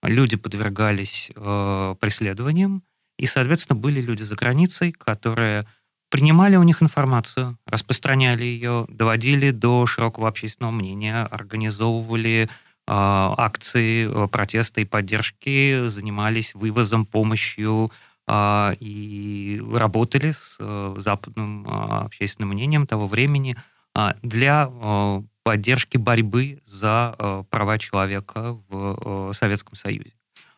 Люди 0.03 0.37
подвергались 0.37 1.33
э, 1.35 1.95
преследованиям, 1.99 2.85
и, 3.19 3.27
соответственно, 3.27 3.79
были 3.81 4.01
люди 4.01 4.23
за 4.23 4.37
границей, 4.37 4.93
которые 4.93 5.67
принимали 6.09 6.57
у 6.57 6.63
них 6.63 6.83
информацию, 6.83 7.59
распространяли 7.67 8.45
ее, 8.45 8.87
доводили 8.89 9.51
до 9.51 9.87
широкого 9.87 10.29
общественного 10.29 10.73
мнения, 10.73 11.23
организовывали 11.25 12.49
э, 12.49 12.49
акции 12.87 14.09
э, 14.09 14.29
протеста 14.29 14.81
и 14.81 14.85
поддержки, 14.85 15.87
занимались 15.87 16.55
вывозом, 16.55 17.05
помощью 17.05 17.91
э, 18.27 18.75
и 18.81 19.63
работали 19.73 20.31
с 20.31 20.57
э, 20.59 20.95
западным 20.99 21.67
э, 21.67 21.71
общественным 22.07 22.51
мнением 22.51 22.87
того 22.87 23.07
времени 23.07 23.57
для 24.23 24.71
э, 24.71 25.23
поддержки 25.43 25.97
борьбы 25.97 26.61
за 26.65 27.45
права 27.51 27.79
человека 27.79 28.59
в 28.69 29.33
Советском 29.33 29.77
Союзе. 29.77 30.13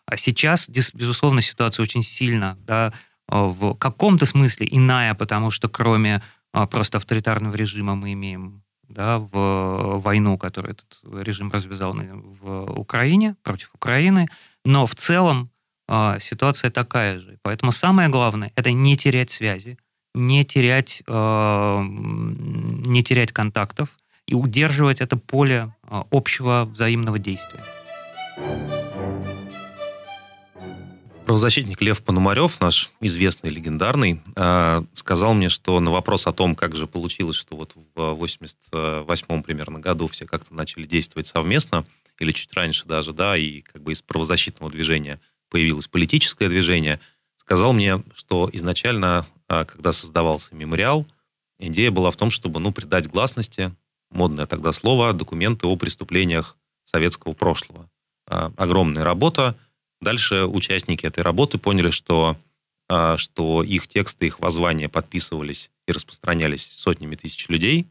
А 0.05 0.17
сейчас, 0.17 0.69
безусловно, 0.69 1.41
ситуация 1.41 1.85
очень 1.85 2.03
сильно 2.03 2.59
да, 2.67 2.93
в 3.31 3.75
каком-то 3.75 4.27
смысле 4.27 4.67
иная, 4.71 5.15
потому 5.15 5.51
что 5.51 5.69
кроме 5.69 6.23
э, 6.53 6.67
просто 6.67 6.99
авторитарного 6.99 7.55
режима 7.55 7.95
мы 7.95 8.13
имеем 8.13 8.63
да, 8.89 9.19
в 9.19 10.01
войну, 10.01 10.37
которую 10.37 10.73
этот 10.73 10.99
режим 11.25 11.51
развязал 11.53 11.93
в 11.93 12.73
Украине, 12.73 13.37
против 13.43 13.71
Украины, 13.75 14.29
но 14.65 14.87
в 14.87 14.95
целом 14.95 15.51
э, 15.89 16.19
ситуация 16.21 16.71
такая 16.71 17.19
же. 17.19 17.39
Поэтому 17.43 17.73
самое 17.73 18.09
главное– 18.09 18.53
это 18.57 18.73
не 18.73 18.97
терять 18.97 19.31
связи, 19.31 19.79
не 20.13 20.45
терять, 20.45 21.05
не 21.07 23.03
терять 23.05 23.31
контактов 23.31 23.91
и 24.27 24.35
удерживать 24.35 25.01
это 25.01 25.17
поле 25.17 25.73
общего 26.11 26.65
взаимного 26.65 27.21
действия. 27.21 27.63
Правозащитник 31.31 31.81
Лев 31.81 32.03
Пономарев, 32.03 32.59
наш 32.59 32.91
известный, 33.01 33.51
легендарный, 33.51 34.21
а, 34.35 34.83
сказал 34.95 35.33
мне, 35.33 35.49
что 35.49 35.79
на 35.79 35.93
вопрос 35.93 36.27
о 36.27 36.33
том, 36.33 36.57
как 36.57 36.75
же 36.75 36.89
получилось, 36.89 37.37
что 37.37 37.55
вот 37.55 37.71
в 37.95 38.15
88 38.15 39.43
примерно 39.45 39.79
году 39.79 40.09
все 40.09 40.27
как-то 40.27 40.53
начали 40.53 40.87
действовать 40.87 41.29
совместно, 41.29 41.85
или 42.19 42.33
чуть 42.33 42.53
раньше 42.55 42.85
даже, 42.85 43.13
да, 43.13 43.37
и 43.37 43.61
как 43.61 43.81
бы 43.81 43.93
из 43.93 44.03
правозащитного 44.03 44.73
движения 44.73 45.21
появилось 45.51 45.87
политическое 45.87 46.49
движение, 46.49 46.99
сказал 47.37 47.75
мне, 47.75 48.03
что 48.17 48.51
изначально, 48.53 49.25
а, 49.47 49.65
когда 49.67 49.93
создавался 49.93 50.53
мемориал, 50.57 51.07
идея 51.61 51.93
была 51.93 52.11
в 52.11 52.17
том, 52.17 52.33
чтобы, 52.33 52.59
ну, 52.59 52.73
придать 52.73 53.07
гласности, 53.07 53.73
модное 54.11 54.47
тогда 54.47 54.73
слово, 54.73 55.13
документы 55.13 55.69
о 55.69 55.77
преступлениях 55.77 56.57
советского 56.87 57.35
прошлого. 57.35 57.89
А, 58.27 58.53
огромная 58.57 59.05
работа, 59.05 59.55
Дальше 60.01 60.47
участники 60.47 61.05
этой 61.05 61.23
работы 61.23 61.59
поняли, 61.59 61.91
что, 61.91 62.37
а, 62.89 63.17
что 63.19 63.63
их 63.63 63.87
тексты, 63.87 64.27
их 64.27 64.41
воззвания 64.41 64.89
подписывались 64.89 65.71
и 65.87 65.93
распространялись 65.93 66.65
сотнями 66.65 67.17
тысяч 67.17 67.49
людей, 67.49 67.87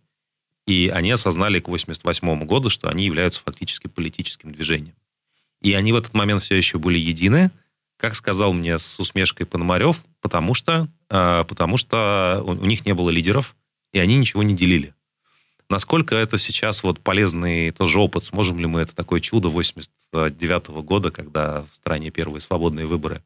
и 0.65 0.91
они 0.93 1.11
осознали 1.11 1.59
к 1.59 1.67
1988 1.67 2.45
году, 2.45 2.69
что 2.69 2.89
они 2.89 3.05
являются 3.05 3.41
фактически 3.41 3.87
политическим 3.87 4.51
движением. 4.51 4.95
И 5.61 5.73
они 5.73 5.91
в 5.91 5.97
этот 5.97 6.13
момент 6.13 6.41
все 6.41 6.55
еще 6.55 6.79
были 6.79 6.97
едины, 6.97 7.51
как 7.97 8.15
сказал 8.15 8.53
мне 8.53 8.79
с 8.79 8.99
усмешкой 8.99 9.45
Пономарев, 9.45 10.03
потому 10.21 10.53
что, 10.53 10.87
а, 11.09 11.43
потому 11.43 11.77
что 11.77 12.41
у 12.43 12.53
них 12.65 12.85
не 12.85 12.93
было 12.93 13.09
лидеров, 13.09 13.55
и 13.93 13.99
они 13.99 14.17
ничего 14.17 14.41
не 14.41 14.55
делили. 14.55 14.93
Насколько 15.69 16.15
это 16.15 16.37
сейчас 16.37 16.83
вот 16.83 16.99
полезный 16.99 17.71
тоже 17.71 17.99
опыт? 17.99 18.23
Сможем 18.23 18.59
ли 18.59 18.65
мы 18.65 18.81
это 18.81 18.95
такое 18.95 19.19
чудо 19.19 19.49
89 19.49 20.69
-го 20.69 20.81
года, 20.81 21.11
когда 21.11 21.63
в 21.71 21.75
стране 21.75 22.09
первые 22.09 22.41
свободные 22.41 22.87
выборы 22.87 23.23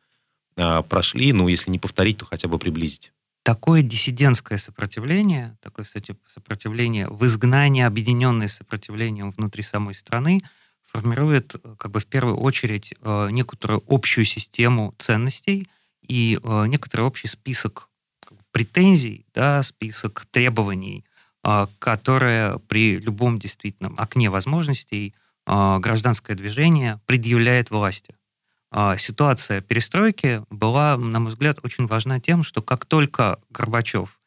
а, 0.57 0.81
прошли, 0.81 1.33
ну, 1.33 1.47
если 1.47 1.71
не 1.71 1.79
повторить, 1.79 2.17
то 2.17 2.25
хотя 2.25 2.47
бы 2.47 2.59
приблизить? 2.59 3.11
такое 3.43 3.81
диссидентское 3.81 4.57
сопротивление, 4.57 5.57
такое 5.61 5.85
сопротивление 5.85 7.09
в 7.09 7.25
изгнании, 7.25 7.83
объединенное 7.83 8.47
сопротивлением 8.47 9.31
внутри 9.31 9.63
самой 9.63 9.93
страны, 9.93 10.41
формирует 10.81 11.55
как 11.77 11.91
бы 11.91 11.99
в 11.99 12.05
первую 12.05 12.37
очередь 12.37 12.93
некоторую 13.03 13.83
общую 13.87 14.25
систему 14.25 14.95
ценностей 14.97 15.67
и 16.01 16.39
некоторый 16.67 17.01
общий 17.01 17.27
список 17.27 17.89
претензий, 18.51 19.25
да, 19.33 19.61
список 19.63 20.25
требований, 20.31 21.03
которые 21.79 22.59
при 22.69 22.97
любом 22.99 23.37
действительном 23.37 23.95
окне 23.97 24.29
возможностей 24.29 25.13
гражданское 25.45 26.35
движение 26.35 27.01
предъявляет 27.05 27.69
власти. 27.69 28.15
А, 28.75 28.97
ситуация 28.97 29.61
перестройки 29.61 30.43
была, 30.49 30.97
на 30.97 31.19
мой 31.19 31.31
взгляд, 31.31 31.59
очень 31.61 31.85
важна 31.85 32.19
тем, 32.19 32.41
что 32.41 32.63
как 32.63 32.85
только 32.85 33.39
Горбачев 33.51 34.19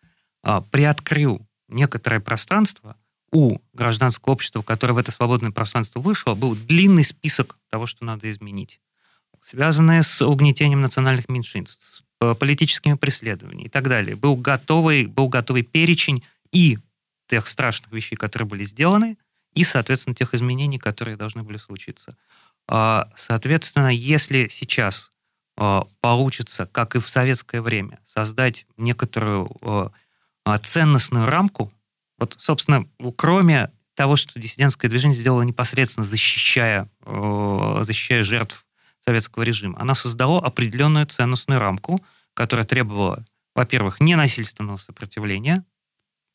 а, 0.45 0.61
приоткрыл 0.61 1.45
некоторое 1.69 2.21
пространство, 2.21 2.97
у 3.33 3.59
гражданского 3.73 4.35
общества, 4.35 4.63
которое 4.63 4.93
в 4.93 4.99
это 4.99 5.11
свободное 5.11 5.51
пространство 5.51 5.99
вышло, 5.99 6.35
был 6.35 6.55
длинный 6.55 7.03
список 7.03 7.59
того, 7.71 7.87
что 7.87 8.05
надо 8.05 8.31
изменить, 8.31 8.81
связанное 9.43 10.03
с 10.03 10.25
угнетением 10.25 10.81
национальных 10.81 11.29
меньшинств, 11.29 11.83
с 11.83 12.03
э, 12.21 12.37
политическими 12.37 12.95
преследованиями 12.95 13.67
и 13.67 13.69
так 13.69 13.89
далее. 13.89 14.15
Был 14.15 14.37
готовый, 14.37 15.07
был 15.07 15.29
готовый 15.29 15.63
перечень 15.63 16.23
и 16.53 16.79
тех 17.27 17.47
страшных 17.47 17.93
вещей, 17.93 18.17
которые 18.17 18.49
были 18.49 18.65
сделаны, 18.65 19.19
и, 19.55 19.65
соответственно, 19.65 20.15
тех 20.15 20.35
изменений, 20.35 20.79
которые 20.79 21.17
должны 21.17 21.43
были 21.43 21.57
случиться. 21.57 22.17
А, 22.69 23.11
соответственно, 23.17 23.89
если 23.89 24.49
сейчас 24.49 25.13
а, 25.57 25.87
получится, 26.01 26.67
как 26.67 26.95
и 26.95 27.01
в 27.01 27.09
советское 27.09 27.63
время, 27.63 27.99
создать 28.05 28.67
некоторую 28.77 29.51
а, 30.45 30.59
ценностную 30.59 31.27
рамку, 31.27 31.73
вот, 32.19 32.37
собственно, 32.39 32.87
кроме 33.17 33.71
того, 33.95 34.17
что 34.17 34.39
диссидентское 34.39 34.91
движение 34.91 35.19
сделало 35.19 35.43
непосредственно 35.43 36.05
защищая, 36.05 36.89
защищая 37.05 38.23
жертв 38.23 38.67
советского 39.05 39.43
режима, 39.43 39.81
она 39.81 39.95
создала 39.95 40.41
определенную 40.41 41.07
ценностную 41.07 41.61
рамку, 41.61 42.05
которая 42.35 42.67
требовала, 42.67 43.25
во-первых, 43.55 44.01
ненасильственного 44.01 44.77
сопротивления, 44.77 45.65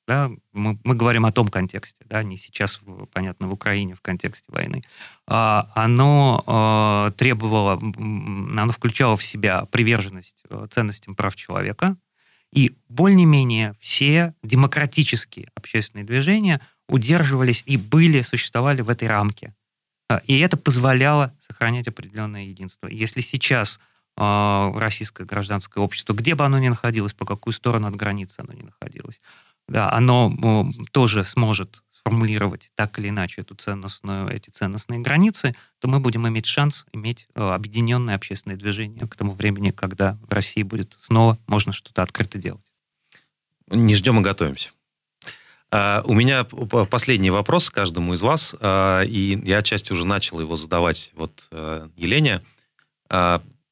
да, 0.07 0.31
мы, 0.51 0.79
мы 0.83 0.95
говорим 0.95 1.25
о 1.25 1.31
том 1.31 1.47
контексте, 1.47 2.03
да, 2.07 2.23
не 2.23 2.37
сейчас, 2.37 2.79
понятно, 3.13 3.47
в 3.47 3.53
Украине 3.53 3.95
в 3.95 4.01
контексте 4.01 4.51
войны, 4.51 4.81
а, 5.27 5.71
оно 5.75 6.43
а, 6.47 7.11
требовало, 7.11 7.73
оно 7.73 8.71
включало 8.71 9.15
в 9.15 9.23
себя 9.23 9.65
приверженность 9.65 10.41
э, 10.49 10.67
ценностям 10.69 11.15
прав 11.15 11.35
человека, 11.35 11.95
и 12.51 12.75
более-менее 12.89 13.75
все 13.79 14.33
демократические 14.43 15.49
общественные 15.55 16.03
движения 16.03 16.59
удерживались 16.89 17.63
и 17.65 17.77
были, 17.77 18.21
существовали 18.21 18.81
в 18.81 18.89
этой 18.89 19.07
рамке. 19.07 19.55
А, 20.09 20.21
и 20.25 20.39
это 20.39 20.57
позволяло 20.57 21.33
сохранять 21.39 21.87
определенное 21.87 22.43
единство. 22.43 22.87
Если 22.87 23.21
сейчас 23.21 23.79
российское 24.17 25.25
гражданское 25.25 25.79
общество, 25.79 26.13
где 26.13 26.35
бы 26.35 26.43
оно 26.43 26.59
ни 26.59 26.67
находилось, 26.67 27.13
по 27.13 27.25
какую 27.25 27.53
сторону 27.53 27.87
от 27.87 27.95
границы 27.95 28.41
оно 28.41 28.51
ни 28.51 28.61
находилось, 28.61 29.21
да, 29.67 29.91
оно 29.91 30.71
тоже 30.91 31.23
сможет 31.23 31.81
сформулировать 32.01 32.71
так 32.75 32.97
или 32.99 33.09
иначе 33.09 33.41
эту 33.41 33.55
ценностную, 33.55 34.27
эти 34.29 34.49
ценностные 34.49 34.99
границы, 34.99 35.55
то 35.79 35.87
мы 35.87 35.99
будем 35.99 36.27
иметь 36.27 36.45
шанс 36.47 36.85
иметь 36.93 37.27
э, 37.35 37.41
объединенное 37.41 38.15
общественное 38.15 38.57
движение 38.57 39.07
к 39.07 39.15
тому 39.15 39.33
времени, 39.33 39.71
когда 39.71 40.17
в 40.27 40.33
России 40.33 40.63
будет 40.63 40.97
снова 40.99 41.37
можно 41.47 41.71
что-то 41.71 42.01
открыто 42.01 42.37
делать. 42.37 42.65
Не 43.67 43.95
ждем 43.95 44.19
и 44.19 44.23
готовимся. 44.23 44.69
Uh, 45.73 46.01
у 46.03 46.13
меня 46.13 46.43
последний 46.43 47.29
вопрос 47.29 47.69
каждому 47.69 48.13
из 48.13 48.21
вас, 48.21 48.53
uh, 48.59 49.05
и 49.07 49.41
я 49.47 49.59
отчасти 49.59 49.93
уже 49.93 50.05
начал 50.05 50.41
его 50.41 50.57
задавать 50.57 51.11
вот 51.15 51.31
uh, 51.51 51.89
Елене. 51.95 52.41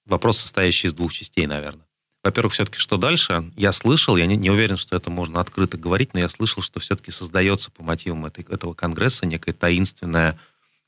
Вопрос, 0.05 0.39
состоящий 0.39 0.87
из 0.87 0.93
двух 0.93 1.13
частей, 1.13 1.45
наверное. 1.45 1.85
Во-первых, 2.23 2.53
все-таки 2.53 2.77
что 2.77 2.97
дальше? 2.97 3.49
Я 3.55 3.71
слышал, 3.71 4.17
я 4.17 4.25
не, 4.25 4.35
не 4.35 4.49
уверен, 4.49 4.75
что 4.75 4.95
это 4.95 5.09
можно 5.09 5.39
открыто 5.39 5.77
говорить, 5.77 6.13
но 6.13 6.19
я 6.19 6.27
слышал, 6.27 6.61
что 6.61 6.79
все-таки 6.79 7.11
создается 7.11 7.71
по 7.71 7.81
мотивам 7.81 8.25
этой, 8.25 8.43
этого 8.43 8.73
конгресса 8.73 9.25
некое 9.25 9.53
таинственное 9.53 10.37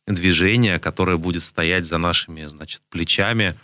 движение, 0.08 0.78
которое 0.80 1.17
будет 1.17 1.44
стоять 1.44 1.86
за 1.86 1.98
нашими, 1.98 2.46
значит, 2.46 2.82
плечами, 2.89 3.58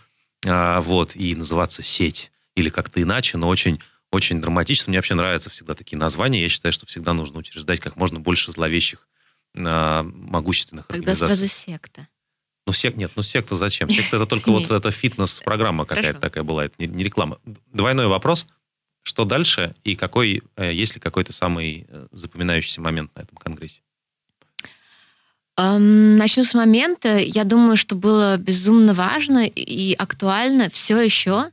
а, 0.45 0.79
вот, 0.79 1.15
и 1.15 1.35
называться 1.35 1.83
«Сеть». 1.83 2.31
Или 2.55 2.69
как-то 2.69 3.01
иначе, 3.01 3.37
но 3.37 3.49
очень, 3.49 3.79
очень 4.11 4.41
драматично. 4.41 4.89
Мне 4.89 4.97
вообще 4.97 5.13
нравятся 5.13 5.49
всегда 5.49 5.75
такие 5.75 5.97
названия. 5.97 6.41
Я 6.41 6.49
считаю, 6.49 6.73
что 6.73 6.85
всегда 6.85 7.13
нужно 7.13 7.39
учреждать 7.39 7.79
как 7.79 7.97
можно 7.97 8.19
больше 8.19 8.51
зловещих, 8.51 9.07
а, 9.55 10.03
могущественных 10.03 10.87
Тогда 10.87 11.11
организаций. 11.11 11.35
сразу 11.35 11.53
секта. 11.53 12.07
Ну, 12.67 12.73
сек, 12.73 12.97
нет, 12.97 13.11
ну 13.15 13.23
секта 13.23 13.55
зачем? 13.55 13.89
Секта 13.89 14.17
это 14.17 14.25
только 14.25 14.51
вот 14.51 14.69
эта 14.69 14.91
фитнес-программа 14.91 15.85
какая-то 15.85 16.19
такая 16.19 16.43
была, 16.43 16.65
это 16.65 16.75
не, 16.79 16.87
не 16.87 17.05
реклама. 17.05 17.39
Двойной 17.71 18.07
вопрос. 18.07 18.45
Что 19.03 19.23
дальше 19.23 19.73
и 19.85 19.95
какой, 19.95 20.43
э, 20.57 20.73
есть 20.73 20.93
ли 20.95 20.99
какой-то 20.99 21.31
самый 21.31 21.87
э, 21.87 22.07
запоминающийся 22.11 22.81
момент 22.81 23.15
на 23.15 23.21
этом 23.21 23.37
конгрессе? 23.37 23.79
Начну 25.55 26.43
с 26.43 26.53
момента. 26.53 27.17
Я 27.17 27.45
думаю, 27.45 27.77
что 27.77 27.95
было 27.95 28.35
безумно 28.35 28.93
важно 28.93 29.47
и 29.47 29.93
актуально 29.93 30.69
все 30.69 30.99
еще. 30.99 31.45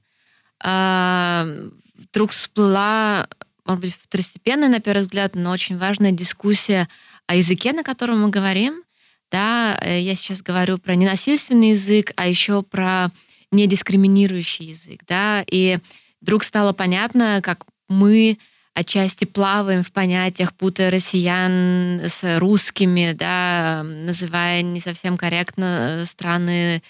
А, 0.60 1.46
вдруг 1.94 2.32
всплыла, 2.32 3.28
может 3.64 3.80
быть, 3.80 3.94
второстепенная, 4.02 4.68
на 4.68 4.80
первый 4.80 5.02
взгляд, 5.02 5.36
но 5.36 5.52
очень 5.52 5.78
важная 5.78 6.10
дискуссия 6.10 6.88
о 7.28 7.36
языке, 7.36 7.72
на 7.72 7.84
котором 7.84 8.22
мы 8.22 8.30
говорим– 8.30 8.82
да, 9.34 9.76
э, 9.80 9.98
я 9.98 10.14
сейчас 10.14 10.42
говорю 10.42 10.78
про 10.78 10.94
ненасильственный 10.94 11.70
язык, 11.70 12.12
а 12.14 12.28
еще 12.28 12.62
про 12.62 13.10
недискриминирующий 13.50 14.66
язык, 14.66 15.00
да, 15.08 15.44
и 15.50 15.78
вдруг 16.20 16.44
стало 16.44 16.72
понятно, 16.72 17.40
как 17.42 17.66
мы 17.88 18.38
отчасти 18.74 19.24
плаваем 19.24 19.82
в 19.82 19.90
понятиях, 19.90 20.54
путая 20.54 20.92
россиян 20.92 22.00
с 22.04 22.38
русскими, 22.38 23.10
да, 23.12 23.82
называя 23.82 24.62
не 24.62 24.78
совсем 24.78 25.16
корректно 25.16 26.02
э, 26.02 26.04
страны 26.04 26.80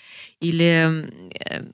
или 0.41 1.09
э, 1.49 1.65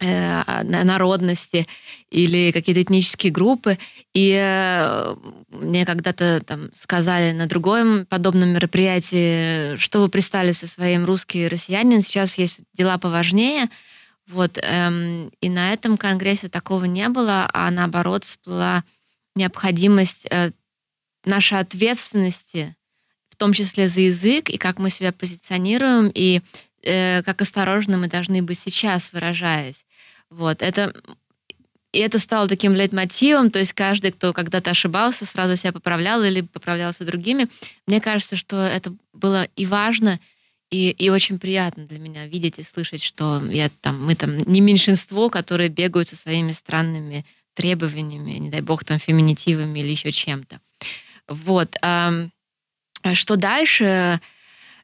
народности 0.00 1.66
или 2.10 2.52
какие-то 2.52 2.82
этнические 2.82 3.32
группы. 3.32 3.78
И 4.14 4.32
э, 4.34 5.16
мне 5.50 5.86
когда-то 5.86 6.42
там 6.44 6.70
сказали 6.74 7.32
на 7.32 7.46
другом 7.46 8.06
подобном 8.06 8.50
мероприятии, 8.50 9.76
что 9.76 10.00
вы 10.00 10.08
пристали 10.08 10.52
со 10.52 10.66
своим 10.66 11.04
русский 11.04 11.48
россиянин, 11.48 12.00
сейчас 12.00 12.38
есть 12.38 12.60
дела 12.72 12.98
поважнее. 12.98 13.68
Вот, 14.26 14.58
эм, 14.62 15.30
и 15.40 15.48
на 15.48 15.72
этом 15.72 15.96
конгрессе 15.96 16.48
такого 16.48 16.84
не 16.84 17.08
было, 17.08 17.50
а 17.52 17.70
наоборот 17.70 18.24
всплыла 18.24 18.84
необходимость 19.34 20.26
э, 20.30 20.52
нашей 21.24 21.58
ответственности, 21.58 22.76
в 23.28 23.36
том 23.36 23.52
числе 23.52 23.88
за 23.88 24.00
язык, 24.00 24.48
и 24.48 24.56
как 24.56 24.78
мы 24.78 24.90
себя 24.90 25.12
позиционируем, 25.12 26.10
и 26.14 26.40
э, 26.82 27.22
как 27.22 27.42
осторожны 27.42 27.96
мы 27.96 28.08
должны 28.08 28.42
быть 28.42 28.58
сейчас, 28.58 29.12
выражаясь. 29.12 29.84
Вот, 30.30 30.62
это 30.62 30.94
и 31.92 31.98
это 31.98 32.20
стало 32.20 32.46
таким 32.46 32.74
лейтмотивом, 32.74 33.50
то 33.50 33.58
есть 33.58 33.72
каждый, 33.72 34.12
кто 34.12 34.32
когда-то 34.32 34.70
ошибался, 34.70 35.26
сразу 35.26 35.56
себя 35.56 35.72
поправлял 35.72 36.22
или 36.22 36.40
поправлялся 36.42 37.04
другими. 37.04 37.48
Мне 37.86 38.00
кажется, 38.00 38.36
что 38.36 38.56
это 38.64 38.94
было 39.12 39.48
и 39.56 39.66
важно, 39.66 40.20
и, 40.70 40.90
и 40.90 41.10
очень 41.10 41.40
приятно 41.40 41.86
для 41.86 41.98
меня 41.98 42.28
видеть 42.28 42.60
и 42.60 42.62
слышать, 42.62 43.02
что 43.02 43.42
я 43.50 43.70
там, 43.80 44.04
мы 44.04 44.14
там 44.14 44.38
не 44.38 44.60
меньшинство, 44.60 45.28
которые 45.30 45.68
бегают 45.68 46.08
со 46.08 46.16
своими 46.16 46.52
странными 46.52 47.26
требованиями, 47.54 48.38
не 48.38 48.50
дай 48.50 48.60
бог, 48.60 48.84
там, 48.84 49.00
феминитивами 49.00 49.80
или 49.80 49.88
еще 49.88 50.12
чем-то. 50.12 50.60
Вот. 51.26 51.74
А 51.82 52.12
что 53.14 53.34
дальше? 53.34 54.20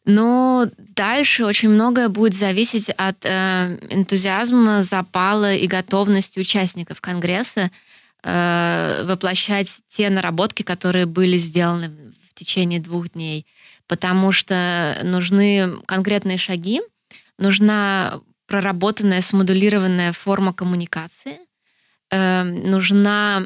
Но 0.06 0.68
дальше 0.78 1.44
очень 1.44 1.68
многое 1.68 2.08
будет 2.08 2.34
зависеть 2.34 2.90
от 2.90 3.16
э, 3.24 3.76
энтузиазма, 3.90 4.84
запала 4.84 5.52
и 5.52 5.66
готовности 5.66 6.38
участников 6.38 7.00
Конгресса 7.00 7.72
э, 8.22 9.02
воплощать 9.04 9.80
те 9.88 10.08
наработки, 10.08 10.62
которые 10.62 11.06
были 11.06 11.36
сделаны 11.38 11.90
в 12.30 12.34
течение 12.34 12.78
двух 12.78 13.10
дней. 13.10 13.46
Потому 13.88 14.30
что 14.30 14.96
нужны 15.02 15.76
конкретные 15.86 16.38
шаги, 16.38 16.82
нужна 17.36 18.20
проработанная, 18.46 19.20
смодулированная 19.22 20.12
форма 20.12 20.52
коммуникации, 20.52 21.38
э, 22.12 22.44
нужна 22.44 23.42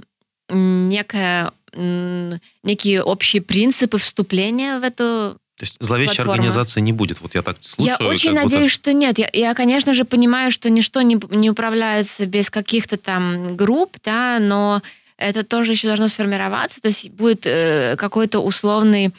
некая, 0.50 1.52
некие 1.72 3.02
общие 3.02 3.40
принципы 3.40 3.96
вступления 3.96 4.78
в 4.78 4.82
эту 4.82 5.38
то 5.60 5.64
есть 5.64 5.76
зловещей 5.78 6.16
платформа. 6.16 6.32
организации 6.32 6.80
не 6.80 6.94
будет. 6.94 7.20
Вот 7.20 7.34
я 7.34 7.42
так 7.42 7.58
слушаю. 7.60 7.98
Я 8.00 8.06
очень 8.06 8.32
надеюсь, 8.32 8.72
будто... 8.72 8.74
что 8.74 8.92
нет. 8.94 9.18
Я, 9.18 9.28
я, 9.34 9.52
конечно 9.52 9.92
же, 9.92 10.06
понимаю, 10.06 10.50
что 10.50 10.70
ничто 10.70 11.02
не, 11.02 11.20
не 11.28 11.50
управляется 11.50 12.24
без 12.24 12.48
каких-то 12.48 12.96
там 12.96 13.56
групп, 13.56 13.98
да, 14.02 14.38
но 14.40 14.80
это 15.18 15.44
тоже 15.44 15.72
еще 15.72 15.88
должно 15.88 16.08
сформироваться, 16.08 16.80
то 16.80 16.88
есть 16.88 17.10
будет 17.10 17.42
э, 17.44 17.94
какой-то 17.98 18.40
условный, 18.40 19.12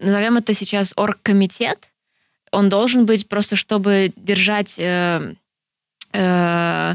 назовем 0.00 0.36
это 0.36 0.52
сейчас 0.52 0.92
оргкомитет, 0.96 1.78
он 2.50 2.68
должен 2.68 3.06
быть 3.06 3.28
просто, 3.28 3.54
чтобы 3.54 4.12
держать 4.16 4.74
э, 4.80 5.34
э, 6.12 6.94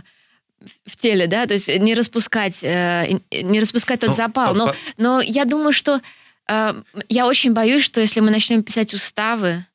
в 0.85 0.95
теле, 0.97 1.27
да, 1.27 1.45
то 1.45 1.53
есть 1.53 1.73
не 1.73 1.95
распускать, 1.95 2.61
э, 2.63 3.17
не 3.31 3.61
распускать 3.61 4.01
тот 4.01 4.09
ну, 4.09 4.15
запал. 4.17 4.53
Но, 4.53 4.73
но 4.97 5.21
я 5.21 5.45
думаю, 5.45 5.71
что 5.71 6.01
я 7.09 7.27
очень 7.27 7.53
боюсь, 7.53 7.83
что 7.83 8.01
если 8.01 8.19
мы 8.19 8.31
начнем 8.31 8.63
писать 8.63 8.93
уставы, 8.93 9.65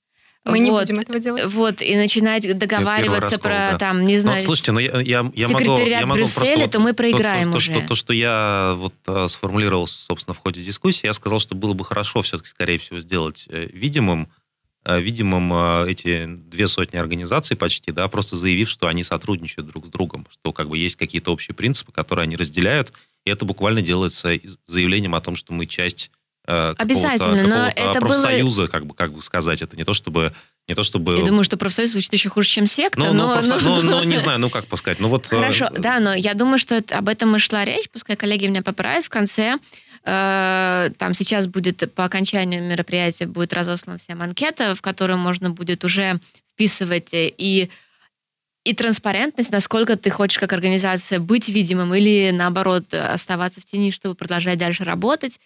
мы 0.45 0.59
вот, 0.59 0.59
не 0.59 0.71
будем 0.71 1.01
этого 1.01 1.19
делать. 1.19 1.47
Вот, 1.47 1.81
и 1.81 1.97
начинать 1.97 2.59
договариваться 2.59 3.37
раскол, 3.37 3.41
про, 3.41 3.69
да. 3.73 3.79
там, 3.79 4.05
не 4.05 4.19
знаю, 4.19 4.41
ну, 4.41 4.47
слушайте, 4.47 4.73
ну, 4.73 4.79
я, 4.79 5.01
я, 5.01 5.31
я 5.35 5.49
могу, 5.49 5.79
я 5.79 6.07
могу 6.07 6.21
Брюсселя, 6.21 6.57
просто 6.57 6.69
то 6.69 6.81
мы 6.81 6.93
проиграем 6.93 7.47
то, 7.47 7.53
то, 7.53 7.57
уже. 7.59 7.73
То, 7.73 7.79
что, 7.79 7.89
то, 7.89 7.95
что 7.95 8.13
я 8.13 8.75
вот 8.77 8.95
а, 9.07 9.27
сформулировал, 9.29 9.87
собственно, 9.87 10.35
в 10.35 10.39
ходе 10.39 10.63
дискуссии, 10.63 11.07
я 11.07 11.15
сказал, 11.15 11.41
что 11.41 11.55
было 11.55 11.73
бы 11.73 11.83
хорошо 11.83 12.21
все-таки, 12.21 12.51
скорее 12.51 12.77
всего, 12.77 13.01
сделать 13.01 13.47
э, 13.49 13.69
видимым, 13.73 14.29
э, 14.85 15.01
видимым 15.01 15.51
э, 15.51 15.91
эти 15.91 16.27
две 16.27 16.69
сотни 16.69 16.99
организаций 16.99 17.57
почти, 17.57 17.91
да, 17.91 18.07
просто 18.09 18.37
заявив, 18.37 18.69
что 18.69 18.87
они 18.87 19.03
сотрудничают 19.03 19.67
друг 19.67 19.87
с 19.87 19.89
другом, 19.89 20.27
что 20.31 20.53
как 20.53 20.69
бы 20.69 20.77
есть 20.77 20.97
какие-то 20.97 21.33
общие 21.33 21.55
принципы, 21.55 21.91
которые 21.91 22.25
они 22.25 22.37
разделяют, 22.37 22.93
и 23.25 23.31
это 23.31 23.47
буквально 23.47 23.81
делается 23.81 24.39
заявлением 24.67 25.15
о 25.15 25.23
том, 25.23 25.37
что 25.37 25.55
мы 25.55 25.65
часть 25.65 26.11
Обязательно, 26.47 27.47
но 27.47 27.67
это 27.69 28.01
профсоюза, 28.01 28.63
было... 28.63 28.69
как 28.69 28.87
бы, 28.87 28.95
как 28.95 29.13
бы 29.13 29.23
сказать, 29.23 29.63
это 29.63 29.77
не 29.77 29.85
то, 29.85 29.95
чтобы 29.95 30.33
не 30.67 30.75
то 30.75 30.83
чтобы... 30.83 31.17
Я 31.17 31.25
думаю, 31.25 31.45
что 31.45 31.57
профсоюз 31.57 31.93
звучит 31.93 32.13
еще 32.13 32.31
хуже, 32.31 32.49
чем 32.49 32.67
секта, 32.67 32.99
ну, 32.99 33.13
но... 33.13 33.29
Ну, 33.29 33.35
профсо... 33.35 33.59
но... 33.63 33.81
Ну, 33.81 33.91
ну, 33.91 34.05
не 34.05 34.19
знаю, 34.19 34.39
ну, 34.39 34.49
как 34.49 34.65
сказать, 34.77 34.99
ну, 34.99 35.09
вот... 35.09 35.27
Хорошо, 35.27 35.67
э... 35.67 35.79
да, 35.79 36.01
но 36.01 36.15
я 36.15 36.35
думаю, 36.35 36.59
что 36.59 36.75
это, 36.75 36.99
об 36.99 37.09
этом 37.09 37.37
и 37.37 37.39
шла 37.39 37.65
речь, 37.65 37.91
пускай 37.91 38.17
коллеги 38.17 38.47
меня 38.47 38.63
поправят 38.63 39.05
в 39.05 39.11
конце. 39.11 39.59
Э, 40.05 40.91
там 40.99 41.15
сейчас 41.15 41.47
будет, 41.47 41.93
по 41.95 42.05
окончанию 42.05 42.63
мероприятия, 42.63 43.27
будет 43.27 43.53
разослана 43.53 43.99
всем 43.99 44.23
анкета, 44.23 44.75
в 44.75 44.81
которую 44.81 45.19
можно 45.19 45.51
будет 45.51 45.85
уже 45.85 46.19
вписывать 46.55 47.11
и 47.13 47.71
и 48.65 48.75
транспарентность, 48.75 49.51
насколько 49.53 49.95
ты 49.99 50.09
хочешь 50.09 50.39
как 50.39 50.55
организация 50.55 51.21
быть 51.21 51.51
видимым 51.51 51.95
или, 51.95 52.31
наоборот, 52.33 52.95
оставаться 52.95 53.61
в 53.61 53.67
тени, 53.67 53.91
чтобы 53.91 54.15
продолжать 54.15 54.59
дальше 54.59 54.85
работать. 54.85 55.39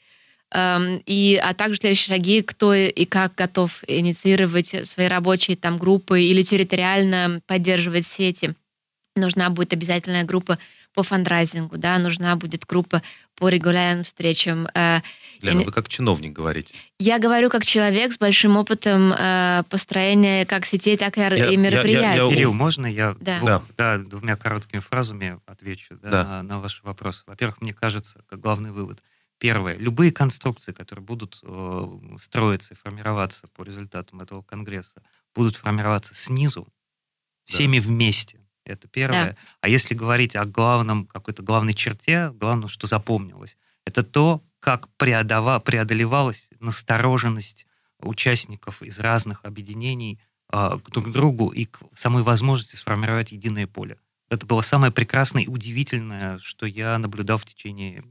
Эм, 0.51 1.03
и, 1.05 1.39
а 1.43 1.53
также 1.53 1.79
следующие 1.79 2.17
шаги, 2.17 2.43
кто 2.43 2.73
и 2.73 3.05
как 3.05 3.35
готов 3.35 3.83
инициировать 3.87 4.75
свои 4.89 5.07
рабочие 5.07 5.57
там 5.57 5.77
группы 5.77 6.23
или 6.23 6.43
территориально 6.43 7.43
поддерживать 7.47 8.07
сети. 8.07 8.55
Нужна 9.15 9.51
будет 9.51 9.75
обязательная 9.75 10.25
группа 10.25 10.57
по 10.95 11.03
фандрайзингу, 11.03 11.77
да, 11.77 11.99
нужна 11.99 12.35
будет 12.37 12.65
группа 12.65 13.03
по 13.37 13.49
регулярным 13.49 14.05
встречам. 14.05 14.67
Э, 14.75 15.01
Лена, 15.43 15.61
и... 15.61 15.65
вы 15.65 15.71
как 15.71 15.89
чиновник 15.89 16.33
говорите. 16.33 16.75
Я 16.99 17.19
говорю 17.19 17.51
как 17.51 17.65
человек 17.65 18.13
с 18.13 18.19
большим 18.19 18.57
опытом 18.57 19.13
э, 19.13 19.65
построения 19.69 20.47
как 20.47 20.65
сетей, 20.65 20.97
так 20.97 21.19
и, 21.19 21.21
я, 21.21 21.51
и 21.51 21.57
мероприятий. 21.59 22.01
Я, 22.01 22.15
я, 22.15 22.23
я... 22.23 22.31
Кирилл, 22.31 22.55
можно 22.55 22.87
я 22.87 23.15
да. 23.21 23.39
Двух, 23.39 23.63
да. 23.77 23.99
двумя 23.99 24.37
короткими 24.37 24.81
фразами 24.81 25.39
отвечу 25.47 25.99
да, 26.03 26.11
да. 26.11 26.25
На, 26.25 26.43
на 26.43 26.61
ваши 26.61 26.83
вопросы? 26.85 27.25
Во-первых, 27.27 27.61
мне 27.61 27.75
кажется, 27.75 28.23
как 28.31 28.41
главный 28.41 28.71
вывод– 28.71 29.03
Первое. 29.39 29.77
Любые 29.77 30.11
конструкции, 30.11 30.73
которые 30.73 31.05
будут 31.05 31.39
э, 31.43 31.99
строиться 32.19 32.75
и 32.75 32.77
формироваться 32.77 33.47
по 33.49 33.63
результатам 33.63 34.21
этого 34.21 34.43
конгресса, 34.43 35.03
будут 35.35 35.57
формироваться 35.57 36.15
снизу, 36.15 36.67
всеми 37.45 37.79
да. 37.79 37.87
вместе. 37.87 38.41
Это 38.65 38.89
первое. 38.89 39.33
Да. 39.33 39.37
А 39.61 39.69
если 39.69 39.95
говорить 39.95 40.35
о 40.37 40.45
главном, 40.45 41.07
какой-то 41.07 41.43
главной 41.43 41.75
черте, 41.75 42.31
главное, 42.33 42.69
что 42.69 42.87
запомнилось, 42.87 43.57
это 43.87 44.03
то, 44.03 44.45
как 44.61 44.89
преодова, 44.97 45.61
преодолевалась 45.61 46.51
настороженность 46.59 47.67
участников 48.01 48.83
из 48.83 48.99
разных 48.99 49.45
объединений 49.45 50.21
э, 50.53 50.79
друг 50.89 51.07
к 51.07 51.11
другу 51.11 51.51
и 51.51 51.65
к 51.65 51.81
самой 51.95 52.25
возможности 52.25 52.77
сформировать 52.77 53.33
единое 53.33 53.67
поле. 53.67 53.99
Это 54.31 54.45
было 54.47 54.61
самое 54.61 54.93
прекрасное 54.93 55.45
и 55.45 55.49
удивительное, 55.49 56.39
что 56.39 56.67
я 56.67 56.99
наблюдал 56.99 57.39
в 57.39 57.45
течение 57.45 58.05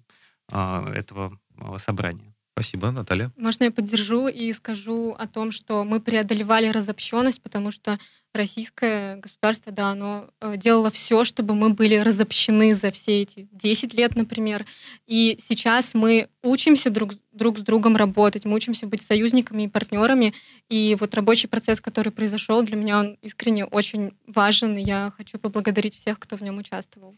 этого 0.49 1.39
а, 1.57 1.77
собрания. 1.77 2.33
Спасибо, 2.57 2.89
Наталья. 2.89 3.31
Можно 3.37 3.65
я 3.65 3.71
поддержу 3.71 4.27
и 4.27 4.51
скажу 4.51 5.11
о 5.11 5.27
том, 5.27 5.51
что 5.51 5.83
мы 5.83 5.99
преодолевали 5.99 6.69
разобщенность, 6.69 7.39
потому 7.39 7.69
что 7.69 7.99
российское 8.33 9.17
государство, 9.17 9.71
да, 9.71 9.89
оно 9.89 10.29
э, 10.41 10.57
делало 10.57 10.89
все, 10.89 11.23
чтобы 11.23 11.53
мы 11.53 11.69
были 11.69 11.97
разобщены 11.97 12.73
за 12.73 12.89
все 12.89 13.21
эти 13.21 13.47
10 13.51 13.93
лет, 13.93 14.15
например. 14.15 14.65
И 15.05 15.37
сейчас 15.39 15.93
мы 15.93 16.29
учимся 16.41 16.89
друг, 16.89 17.13
друг 17.31 17.59
с 17.59 17.61
другом 17.61 17.95
работать, 17.95 18.45
мы 18.45 18.55
учимся 18.55 18.87
быть 18.87 19.03
союзниками 19.03 19.63
и 19.63 19.67
партнерами. 19.67 20.33
И 20.67 20.97
вот 20.99 21.13
рабочий 21.13 21.47
процесс, 21.47 21.79
который 21.79 22.11
произошел, 22.11 22.63
для 22.63 22.75
меня 22.75 22.99
он 22.99 23.17
искренне 23.21 23.65
очень 23.65 24.13
важен, 24.25 24.77
и 24.77 24.81
я 24.81 25.13
хочу 25.15 25.37
поблагодарить 25.37 25.95
всех, 25.95 26.17
кто 26.19 26.35
в 26.35 26.41
нем 26.41 26.57
участвовал. 26.57 27.15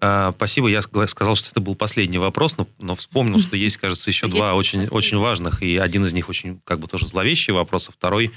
А, 0.00 0.32
спасибо. 0.32 0.68
Я 0.68 0.82
сказал, 0.82 1.36
что 1.36 1.50
это 1.50 1.60
был 1.60 1.74
последний 1.74 2.18
вопрос, 2.18 2.56
но, 2.56 2.66
но 2.78 2.94
вспомнил, 2.94 3.40
что 3.40 3.56
есть, 3.56 3.76
кажется, 3.76 4.10
еще 4.10 4.28
два 4.28 4.54
очень, 4.54 4.86
очень 4.88 5.18
важных, 5.18 5.62
и 5.62 5.76
один 5.76 6.04
из 6.04 6.12
них 6.12 6.28
очень, 6.28 6.60
как 6.64 6.80
бы, 6.80 6.88
тоже 6.88 7.06
зловещий 7.06 7.52
вопрос, 7.52 7.88
а 7.88 7.92
второй, 7.92 8.32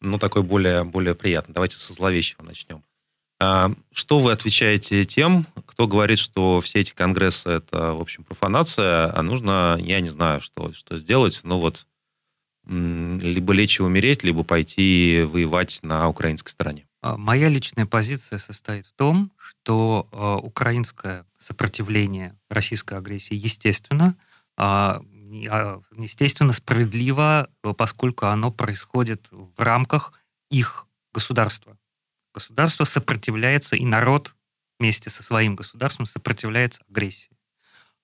ну, 0.00 0.18
такой 0.18 0.42
более, 0.42 0.84
более 0.84 1.14
приятный. 1.14 1.54
Давайте 1.54 1.76
со 1.76 1.92
зловещего 1.92 2.42
начнем. 2.42 2.82
А, 3.38 3.70
что 3.92 4.18
вы 4.18 4.32
отвечаете 4.32 5.04
тем, 5.04 5.46
кто 5.66 5.86
говорит, 5.86 6.18
что 6.18 6.60
все 6.62 6.80
эти 6.80 6.94
конгрессы 6.94 7.50
это, 7.50 7.92
в 7.92 8.00
общем, 8.00 8.24
профанация, 8.24 9.12
а 9.14 9.22
нужно, 9.22 9.78
я 9.80 10.00
не 10.00 10.08
знаю, 10.08 10.40
что, 10.40 10.72
что 10.72 10.96
сделать, 10.96 11.40
ну 11.42 11.58
вот, 11.58 11.86
либо 12.66 13.52
лечь 13.52 13.78
и 13.78 13.82
умереть, 13.82 14.24
либо 14.24 14.42
пойти 14.42 15.22
воевать 15.24 15.80
на 15.82 16.08
украинской 16.08 16.50
стороне? 16.50 16.86
А, 17.02 17.16
моя 17.16 17.48
личная 17.48 17.86
позиция 17.86 18.38
состоит 18.38 18.86
в 18.86 18.92
том, 18.94 19.30
что 19.66 20.08
э, 20.12 20.46
украинское 20.46 21.26
сопротивление 21.38 22.38
российской 22.48 22.96
агрессии 22.96 23.34
естественно, 23.34 24.14
э, 24.56 25.00
естественно 25.96 26.52
справедливо, 26.52 27.50
поскольку 27.76 28.26
оно 28.26 28.52
происходит 28.52 29.26
в 29.32 29.60
рамках 29.60 30.12
их 30.52 30.86
государства. 31.12 31.76
Государство 32.32 32.84
сопротивляется, 32.84 33.74
и 33.74 33.84
народ 33.84 34.36
вместе 34.78 35.10
со 35.10 35.24
своим 35.24 35.56
государством 35.56 36.06
сопротивляется 36.06 36.82
агрессии. 36.88 37.36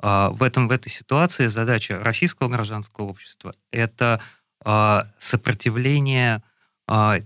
Э, 0.02 0.30
в, 0.32 0.42
этом, 0.42 0.66
в 0.66 0.72
этой 0.72 0.88
ситуации 0.88 1.46
задача 1.46 2.00
российского 2.00 2.48
гражданского 2.48 3.04
общества– 3.04 3.54
это 3.70 4.20
э, 4.64 5.02
сопротивление 5.16 6.42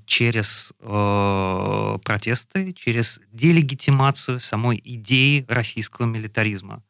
через 0.07 0.73
э, 0.79 1.99
протесты, 2.05 2.73
через 2.73 3.21
делегитимацию 3.33 4.39
самой 4.39 4.81
идеи 4.85 5.45
российского 5.49 6.07
милитаризма 6.07 6.85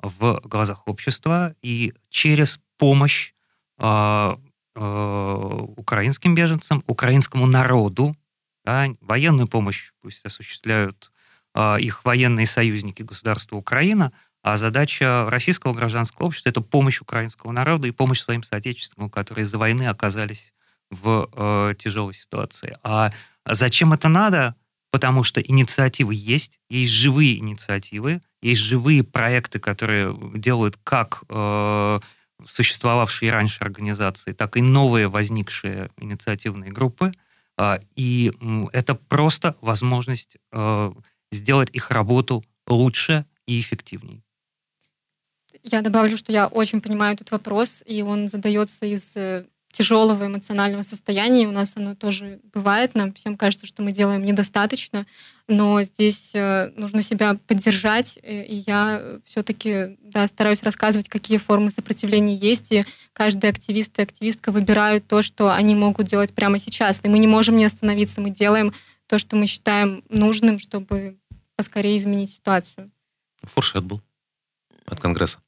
в 0.00 0.40
глазах 0.44 0.86
общества 0.86 1.56
и 1.60 1.92
через 2.08 2.60
помощь 2.78 3.32
а, 3.78 4.38
э, 4.76 5.58
украинским 5.76 6.34
беженцам, 6.34 6.84
украинскому 6.86 7.46
народу, 7.46 8.16
да, 8.64 8.86
военную 9.00 9.48
помощь 9.48 9.90
пусть 10.00 10.24
осуществляют 10.24 11.10
а, 11.52 11.76
их 11.76 12.04
военные 12.04 12.46
союзники 12.46 13.02
государства 13.02 13.56
Украина, 13.56 14.12
а 14.42 14.56
задача 14.56 15.26
российского 15.28 15.74
гражданского 15.74 16.26
общества– 16.26 16.48
это 16.50 16.60
помощь 16.60 17.00
украинскому 17.00 17.52
народу 17.52 17.88
и 17.88 17.90
помощь 17.90 18.20
своим 18.20 18.42
соотечественникам, 18.42 19.10
которые 19.10 19.44
из-за 19.44 19.58
войны 19.58 19.88
оказались 19.88 20.52
в 20.90 21.28
э, 21.32 21.74
тяжелой 21.78 22.14
ситуации. 22.14 22.76
А 22.82 23.12
зачем 23.46 23.92
это 23.92 24.08
надо? 24.08 24.54
Потому 24.90 25.22
что 25.22 25.40
инициативы 25.40 26.14
есть, 26.14 26.58
есть 26.68 26.90
живые 26.90 27.38
инициативы, 27.38 28.22
есть 28.42 28.60
живые 28.60 29.04
проекты, 29.04 29.60
которые 29.60 30.16
делают 30.34 30.76
как 30.82 31.22
э, 31.28 32.00
существовавшие 32.48 33.30
раньше 33.30 33.62
организации, 33.62 34.32
так 34.32 34.56
и 34.56 34.62
новые 34.62 35.08
возникшие 35.08 35.90
инициативные 35.96 36.72
группы. 36.72 37.12
Э, 37.56 37.78
и 37.94 38.32
это 38.72 38.94
просто 38.94 39.56
возможность 39.60 40.36
э, 40.52 40.92
сделать 41.30 41.70
их 41.72 41.90
работу 41.90 42.44
лучше 42.66 43.26
и 43.46 43.60
эффективнее. 43.60 44.22
Я 45.62 45.82
добавлю, 45.82 46.16
что 46.16 46.32
я 46.32 46.46
очень 46.46 46.80
понимаю 46.80 47.14
этот 47.14 47.30
вопрос, 47.30 47.82
и 47.86 48.02
он 48.02 48.28
задается 48.28 48.86
из 48.86 49.16
э, 49.16 49.46
тяжелого 49.72 50.26
эмоционального 50.26 50.82
состояния. 50.82 51.46
У 51.46 51.52
нас 51.52 51.76
оно 51.76 51.94
тоже 51.94 52.40
бывает. 52.52 52.94
Нам 52.94 53.12
всем 53.12 53.36
кажется, 53.36 53.66
что 53.66 53.82
мы 53.82 53.92
делаем 53.92 54.24
недостаточно, 54.24 55.04
но 55.46 55.82
здесь 55.82 56.30
э, 56.34 56.70
нужно 56.76 57.02
себя 57.02 57.36
поддержать. 57.46 58.18
И 58.22 58.62
я 58.66 59.02
все-таки 59.24 59.96
да, 60.00 60.26
стараюсь 60.26 60.62
рассказывать, 60.62 61.08
какие 61.08 61.38
формы 61.38 61.70
сопротивления 61.70 62.34
есть. 62.34 62.72
И 62.72 62.84
каждый 63.12 63.50
активист 63.50 63.98
и 63.98 64.02
активистка 64.02 64.50
выбирают 64.50 65.06
то, 65.06 65.22
что 65.22 65.52
они 65.52 65.74
могут 65.74 66.06
делать 66.06 66.32
прямо 66.32 66.58
сейчас. 66.58 67.00
И 67.04 67.08
мы 67.08 67.18
не 67.18 67.26
можем 67.26 67.56
не 67.56 67.64
остановиться. 67.64 68.20
Мы 68.20 68.30
делаем 68.30 68.72
то, 69.06 69.18
что 69.18 69.36
мы 69.36 69.46
считаем 69.46 70.04
нужным, 70.08 70.58
чтобы 70.58 71.18
поскорее 71.56 71.96
изменить 71.96 72.30
ситуацию. 72.30 72.90
Фуршет 73.42 73.84
был 73.84 74.00
от 74.86 75.00
Конгресса. 75.00 75.38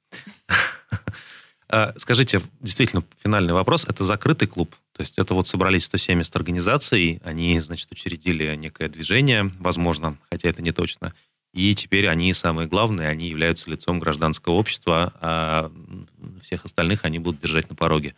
А, 1.72 1.94
скажите, 1.96 2.42
действительно, 2.60 3.02
финальный 3.24 3.54
вопрос. 3.54 3.86
Это 3.88 4.04
закрытый 4.04 4.46
клуб? 4.46 4.76
То 4.92 5.00
есть 5.00 5.18
это 5.18 5.32
вот 5.32 5.48
собрались 5.48 5.84
170 5.84 6.36
организаций, 6.36 7.18
они, 7.24 7.58
значит, 7.60 7.90
учредили 7.90 8.54
некое 8.56 8.90
движение, 8.90 9.50
возможно, 9.58 10.18
хотя 10.30 10.50
это 10.50 10.60
не 10.60 10.72
точно. 10.72 11.14
И 11.54 11.74
теперь 11.74 12.08
они 12.08 12.34
самые 12.34 12.68
главные, 12.68 13.08
они 13.08 13.26
являются 13.28 13.70
лицом 13.70 13.98
гражданского 13.98 14.52
общества, 14.52 15.14
а 15.22 15.72
всех 16.42 16.66
остальных 16.66 17.06
они 17.06 17.18
будут 17.18 17.40
держать 17.40 17.70
на 17.70 17.74
пороге. 17.74 18.14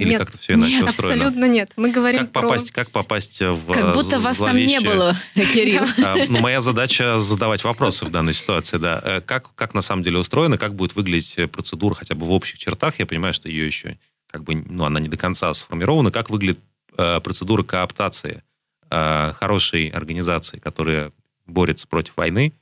Или 0.00 0.16
как-то 0.16 0.38
все 0.38 0.54
иначе 0.54 0.74
нет, 0.74 0.88
устроено? 0.88 1.26
абсолютно 1.26 1.44
нет. 1.46 1.72
Мы 1.76 1.90
говорим 1.90 2.20
как 2.20 2.32
попасть, 2.32 2.72
про... 2.72 2.84
Как 2.84 2.90
попасть 2.90 3.40
в 3.40 3.72
Как 3.72 3.94
будто 3.94 4.18
вас 4.18 4.38
зловещее... 4.38 4.80
там 4.80 4.84
не 4.84 4.90
было, 4.90 5.16
Кирилл. 5.34 5.84
А, 6.04 6.16
ну, 6.28 6.40
моя 6.40 6.60
задача 6.60 7.18
задавать 7.18 7.62
вопросы 7.64 8.04
в 8.04 8.10
данной 8.10 8.32
ситуации, 8.32 8.78
да. 8.78 9.00
Э, 9.04 9.20
как, 9.20 9.54
как 9.54 9.74
на 9.74 9.82
самом 9.82 10.02
деле 10.02 10.18
устроено, 10.18 10.58
как 10.58 10.74
будет 10.74 10.94
выглядеть 10.96 11.50
процедура 11.50 11.94
хотя 11.94 12.14
бы 12.14 12.26
в 12.26 12.32
общих 12.32 12.58
чертах, 12.58 12.98
я 12.98 13.06
понимаю, 13.06 13.34
что 13.34 13.48
ее 13.48 13.66
еще 13.66 13.98
как 14.30 14.44
бы, 14.44 14.54
ну, 14.54 14.84
она 14.84 15.00
не 15.00 15.08
до 15.08 15.16
конца 15.16 15.52
сформирована, 15.54 16.10
как 16.10 16.30
выглядит 16.30 16.60
э, 16.96 17.20
процедура 17.20 17.62
кооптации 17.62 18.42
э, 18.90 19.32
хорошей 19.32 19.88
организации, 19.88 20.58
которая 20.58 21.12
борется 21.46 21.86
против 21.88 22.16
войны, 22.16 22.52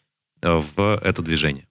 э, 0.41 0.62
в 0.74 1.01
это 1.03 1.22
движение? 1.22 1.68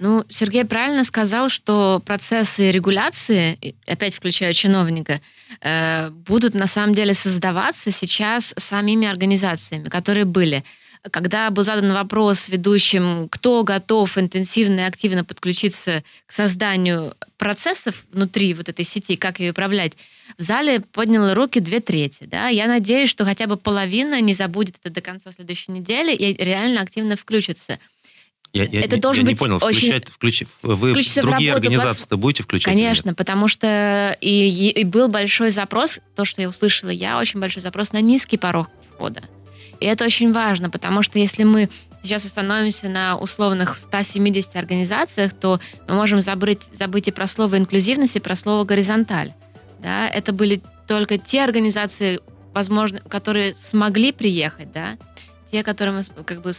Ну, 0.00 0.24
Сергей 0.30 0.64
правильно 0.64 1.04
сказал, 1.04 1.50
что 1.50 2.00
процессы 2.06 2.70
регуляции, 2.70 3.58
опять 3.86 4.14
включая 4.14 4.54
чиновника, 4.54 5.20
э, 5.60 6.08
будут 6.08 6.54
на 6.54 6.66
самом 6.66 6.94
деле 6.94 7.12
создаваться 7.12 7.90
сейчас 7.90 8.54
самими 8.56 9.06
организациями, 9.06 9.90
которые 9.90 10.24
были. 10.24 10.64
Когда 11.10 11.50
был 11.50 11.64
задан 11.64 11.92
вопрос 11.92 12.48
ведущим, 12.48 13.28
кто 13.28 13.62
готов 13.62 14.16
интенсивно 14.16 14.80
и 14.80 14.84
активно 14.84 15.22
подключиться 15.22 16.02
к 16.24 16.32
созданию 16.32 17.14
процессов 17.36 18.06
внутри 18.10 18.54
вот 18.54 18.70
этой 18.70 18.86
сети, 18.86 19.16
как 19.16 19.38
ее 19.38 19.50
управлять, 19.50 19.92
в 20.38 20.42
зале 20.42 20.80
подняла 20.80 21.34
руки 21.34 21.60
две 21.60 21.80
трети. 21.80 22.24
Да? 22.24 22.48
Я 22.48 22.68
надеюсь, 22.68 23.10
что 23.10 23.26
хотя 23.26 23.46
бы 23.46 23.58
половина 23.58 24.18
не 24.22 24.32
забудет 24.32 24.76
это 24.82 24.94
до 24.94 25.02
конца 25.02 25.30
следующей 25.30 25.72
недели 25.72 26.14
и 26.14 26.42
реально 26.42 26.80
активно 26.80 27.16
включится. 27.16 27.78
Я, 28.52 28.64
я, 28.64 28.80
это 28.82 28.96
я, 28.96 29.02
должен 29.02 29.24
я 29.24 29.30
быть 29.30 29.40
не 29.40 29.46
понял, 29.46 29.58
очень... 29.62 30.02
включи, 30.02 30.46
вы 30.62 30.92
другие 30.92 31.54
организации-то 31.54 32.16
будете 32.16 32.42
включать? 32.42 32.72
Конечно, 32.72 33.14
потому 33.14 33.46
что 33.46 34.16
и, 34.20 34.70
и 34.70 34.84
был 34.84 35.08
большой 35.08 35.50
запрос, 35.50 36.00
то, 36.16 36.24
что 36.24 36.42
я 36.42 36.48
услышала 36.48 36.90
я, 36.90 37.18
очень 37.18 37.38
большой 37.38 37.62
запрос 37.62 37.92
на 37.92 38.00
низкий 38.00 38.38
порог 38.38 38.68
входа. 38.92 39.22
И 39.78 39.86
это 39.86 40.04
очень 40.04 40.32
важно, 40.32 40.68
потому 40.68 41.02
что 41.02 41.18
если 41.18 41.44
мы 41.44 41.70
сейчас 42.02 42.26
остановимся 42.26 42.88
на 42.88 43.16
условных 43.16 43.78
170 43.78 44.56
организациях, 44.56 45.32
то 45.32 45.60
мы 45.88 45.94
можем 45.94 46.20
забыть, 46.20 46.64
забыть 46.72 47.08
и 47.08 47.12
про 47.12 47.26
слово 47.26 47.56
инклюзивность, 47.56 48.16
и 48.16 48.20
про 48.20 48.36
слово 48.36 48.64
горизонталь. 48.64 49.32
Да? 49.80 50.08
Это 50.08 50.32
были 50.32 50.60
только 50.86 51.18
те 51.18 51.44
организации, 51.44 52.20
возможно, 52.52 53.00
которые 53.00 53.54
смогли 53.54 54.12
приехать, 54.12 54.72
да, 54.72 54.98
те, 55.50 55.62
которые 55.62 56.04
мы 56.16 56.24
как 56.24 56.42
бы 56.42 56.52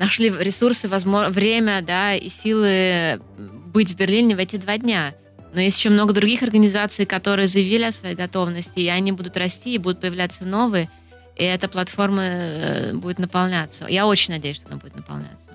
нашли 0.00 0.30
ресурсы, 0.30 0.88
возможно, 0.88 1.28
время, 1.28 1.82
да, 1.82 2.14
и 2.14 2.28
силы 2.28 3.20
быть 3.66 3.92
в 3.92 3.96
Берлине 3.96 4.34
в 4.34 4.38
эти 4.38 4.56
два 4.56 4.78
дня. 4.78 5.14
Но 5.52 5.60
есть 5.60 5.78
еще 5.78 5.90
много 5.90 6.14
других 6.14 6.42
организаций, 6.42 7.04
которые 7.04 7.46
заявили 7.46 7.84
о 7.84 7.92
своей 7.92 8.16
готовности, 8.16 8.80
и 8.80 8.88
они 8.88 9.12
будут 9.12 9.36
расти, 9.36 9.74
и 9.74 9.78
будут 9.78 10.00
появляться 10.00 10.46
новые, 10.46 10.88
и 11.36 11.44
эта 11.44 11.68
платформа 11.68 12.22
э, 12.22 12.94
будет 12.94 13.18
наполняться. 13.18 13.86
Я 13.88 14.06
очень 14.06 14.32
надеюсь, 14.32 14.56
что 14.56 14.68
она 14.68 14.78
будет 14.78 14.96
наполняться. 14.96 15.54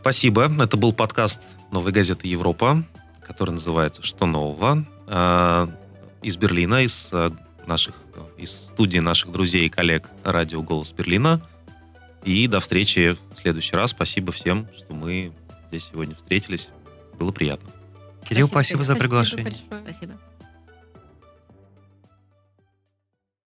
Спасибо. 0.00 0.50
Это 0.62 0.76
был 0.76 0.92
подкаст 0.92 1.40
«Новой 1.70 1.92
газеты 1.92 2.26
Европа», 2.28 2.84
который 3.22 3.50
называется 3.50 4.02
«Что 4.02 4.26
нового?» 4.26 4.86
а, 5.06 5.68
из 6.22 6.36
Берлина, 6.36 6.82
из 6.82 7.10
э, 7.12 7.30
наших, 7.66 7.94
из 8.36 8.50
студии 8.52 8.98
наших 8.98 9.30
друзей 9.30 9.66
и 9.66 9.68
коллег 9.68 10.08
радио 10.24 10.62
«Голос 10.62 10.92
Берлина». 10.92 11.40
И 12.28 12.46
до 12.46 12.60
встречи 12.60 13.16
в 13.32 13.38
следующий 13.38 13.74
раз. 13.74 13.92
Спасибо 13.92 14.32
всем, 14.32 14.68
что 14.76 14.92
мы 14.92 15.32
здесь 15.68 15.88
сегодня 15.90 16.14
встретились. 16.14 16.68
Было 17.18 17.32
приятно. 17.32 17.70
Кирилл, 18.28 18.48
спасибо, 18.48 18.82
спасибо 18.82 18.84
за 18.84 18.96
приглашение. 18.96 19.46
Спасибо 19.46 19.70
большое. 19.70 19.94
Спасибо. 19.94 20.20